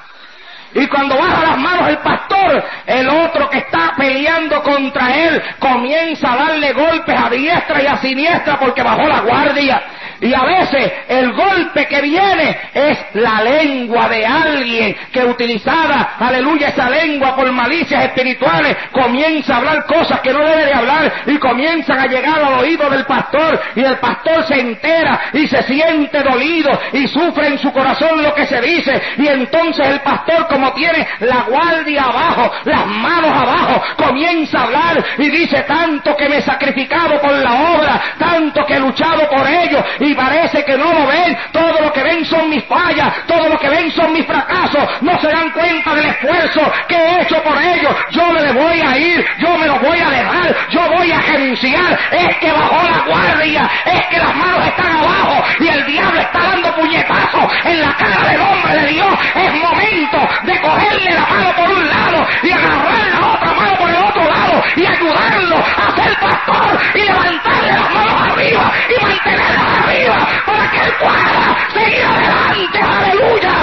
Y 0.76 0.86
cuando 0.88 1.16
baja 1.16 1.42
las 1.42 1.58
manos 1.58 1.88
el 1.88 1.98
pastor, 1.98 2.62
el 2.86 3.08
otro 3.08 3.48
que 3.48 3.58
está 3.58 3.94
peleando 3.96 4.62
contra 4.62 5.16
él 5.16 5.42
comienza 5.58 6.34
a 6.34 6.36
darle 6.36 6.72
golpes 6.74 7.18
a 7.18 7.30
diestra 7.30 7.82
y 7.82 7.86
a 7.86 7.96
siniestra 7.96 8.58
porque 8.58 8.82
bajó 8.82 9.08
la 9.08 9.20
guardia. 9.20 9.82
Y 10.20 10.32
a 10.32 10.44
veces 10.44 10.92
el 11.08 11.32
golpe 11.32 11.86
que 11.86 12.00
viene 12.00 12.58
es 12.72 12.98
la 13.14 13.42
lengua 13.42 14.08
de 14.08 14.24
alguien 14.24 14.96
que 15.12 15.24
utilizada, 15.24 16.14
aleluya, 16.18 16.68
esa 16.68 16.88
lengua 16.88 17.36
por 17.36 17.50
malicias 17.52 18.04
espirituales, 18.04 18.76
comienza 18.92 19.54
a 19.54 19.56
hablar 19.58 19.84
cosas 19.86 20.20
que 20.20 20.32
no 20.32 20.40
debe 20.40 20.66
de 20.66 20.74
hablar 20.74 21.12
y 21.26 21.38
comienzan 21.38 21.98
a 21.98 22.06
llegar 22.06 22.42
al 22.42 22.60
oído 22.60 22.88
del 22.88 23.04
pastor 23.04 23.60
y 23.74 23.82
el 23.82 23.98
pastor 23.98 24.44
se 24.46 24.58
entera 24.58 25.20
y 25.34 25.46
se 25.48 25.62
siente 25.64 26.22
dolido 26.22 26.70
y 26.92 27.06
sufre 27.08 27.48
en 27.48 27.58
su 27.58 27.72
corazón 27.72 28.22
lo 28.22 28.34
que 28.34 28.46
se 28.46 28.60
dice 28.60 29.02
y 29.18 29.26
entonces 29.26 29.86
el 29.86 30.00
pastor 30.00 30.46
como 30.48 30.65
tiene 30.72 31.06
la 31.20 31.42
guardia 31.42 32.02
abajo, 32.02 32.50
las 32.64 32.86
manos 32.86 33.30
abajo, 33.30 33.82
comienza 33.96 34.58
a 34.58 34.62
hablar 34.64 35.04
y 35.18 35.28
dice 35.30 35.62
tanto 35.62 36.16
que 36.16 36.28
me 36.28 36.38
he 36.38 36.42
sacrificado 36.42 37.20
por 37.20 37.32
la 37.32 37.52
obra, 37.52 38.00
tanto 38.18 38.64
que 38.64 38.74
he 38.74 38.80
luchado 38.80 39.28
por 39.28 39.46
ello 39.46 39.82
y 40.00 40.14
parece 40.14 40.64
que 40.64 40.76
no 40.76 40.92
lo 40.92 41.06
ven. 41.06 41.36
Todo 41.52 41.80
lo 41.80 41.92
que 41.92 42.02
ven 42.02 42.24
son 42.24 42.48
mis 42.48 42.64
fallas, 42.64 43.26
todo 43.26 43.48
lo 43.48 43.58
que 43.58 43.68
ven 43.68 43.90
son 43.92 44.12
mis 44.12 44.26
fracasos. 44.26 45.02
No 45.02 45.18
se 45.20 45.28
dan 45.28 45.50
cuenta 45.50 45.94
del 45.94 46.06
esfuerzo 46.06 46.72
que 46.88 46.96
he 46.96 47.22
hecho 47.22 47.42
por 47.42 47.56
ellos. 47.60 47.94
Yo 48.10 48.32
me 48.32 48.42
le 48.42 48.52
voy 48.52 48.80
a 48.80 48.98
ir, 48.98 49.26
yo 49.38 49.56
me 49.58 49.66
lo 49.66 49.78
voy 49.78 49.98
a 49.98 50.10
dejar, 50.10 50.56
yo 50.70 50.80
voy 50.96 51.12
a 51.12 51.20
renunciar. 51.20 51.98
Es 52.12 52.36
que 52.38 52.52
bajó 52.52 52.82
la 52.88 52.98
guardia, 53.06 53.70
es 53.84 54.06
que 54.06 54.18
las 54.18 54.34
manos 54.34 54.66
están 54.66 54.96
abajo 54.96 55.44
y 55.60 55.68
el 55.68 55.86
diablo 55.86 56.20
está 56.20 56.38
dando 56.38 56.74
puñetazos 56.74 57.52
en 57.64 57.80
la 57.80 57.94
cara 57.96 58.28
del 58.30 58.40
hombre 58.40 58.80
de 58.80 58.86
Dios. 58.88 59.14
Es 59.34 59.54
momento 59.54 60.28
de 60.44 60.55
cogerle 60.60 61.14
la 61.14 61.26
mano 61.26 61.54
por 61.56 61.70
un 61.70 61.88
lado 61.88 62.26
y 62.42 62.50
agarrar 62.50 63.06
la 63.20 63.32
otra 63.34 63.52
mano 63.54 63.76
por 63.78 63.88
el 63.90 63.96
otro 63.96 64.24
lado 64.24 64.62
y 64.76 64.86
ayudarlo 64.86 65.56
a 65.56 65.96
ser 65.96 66.18
pastor 66.18 66.78
y 66.94 66.98
levantarle 67.00 67.72
las 67.72 67.90
manos 67.94 68.20
arriba 68.32 68.72
y 68.88 69.04
mantenerlas 69.04 69.84
arriba 69.84 70.18
para 70.46 70.70
que 70.70 70.78
él 70.78 70.92
pueda 70.98 71.56
seguir 71.72 72.04
adelante. 72.04 72.78
Aleluya. 72.80 73.54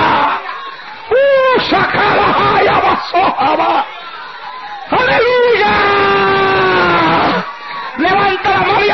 ¡Uh, 1.10 1.62
sacala, 1.70 2.82
basojaba! 2.82 3.86
¡Aleluya! 4.92 5.76
¡Levanta 7.98 8.50
la 8.50 8.58
mano 8.60 8.86
y 8.86 8.90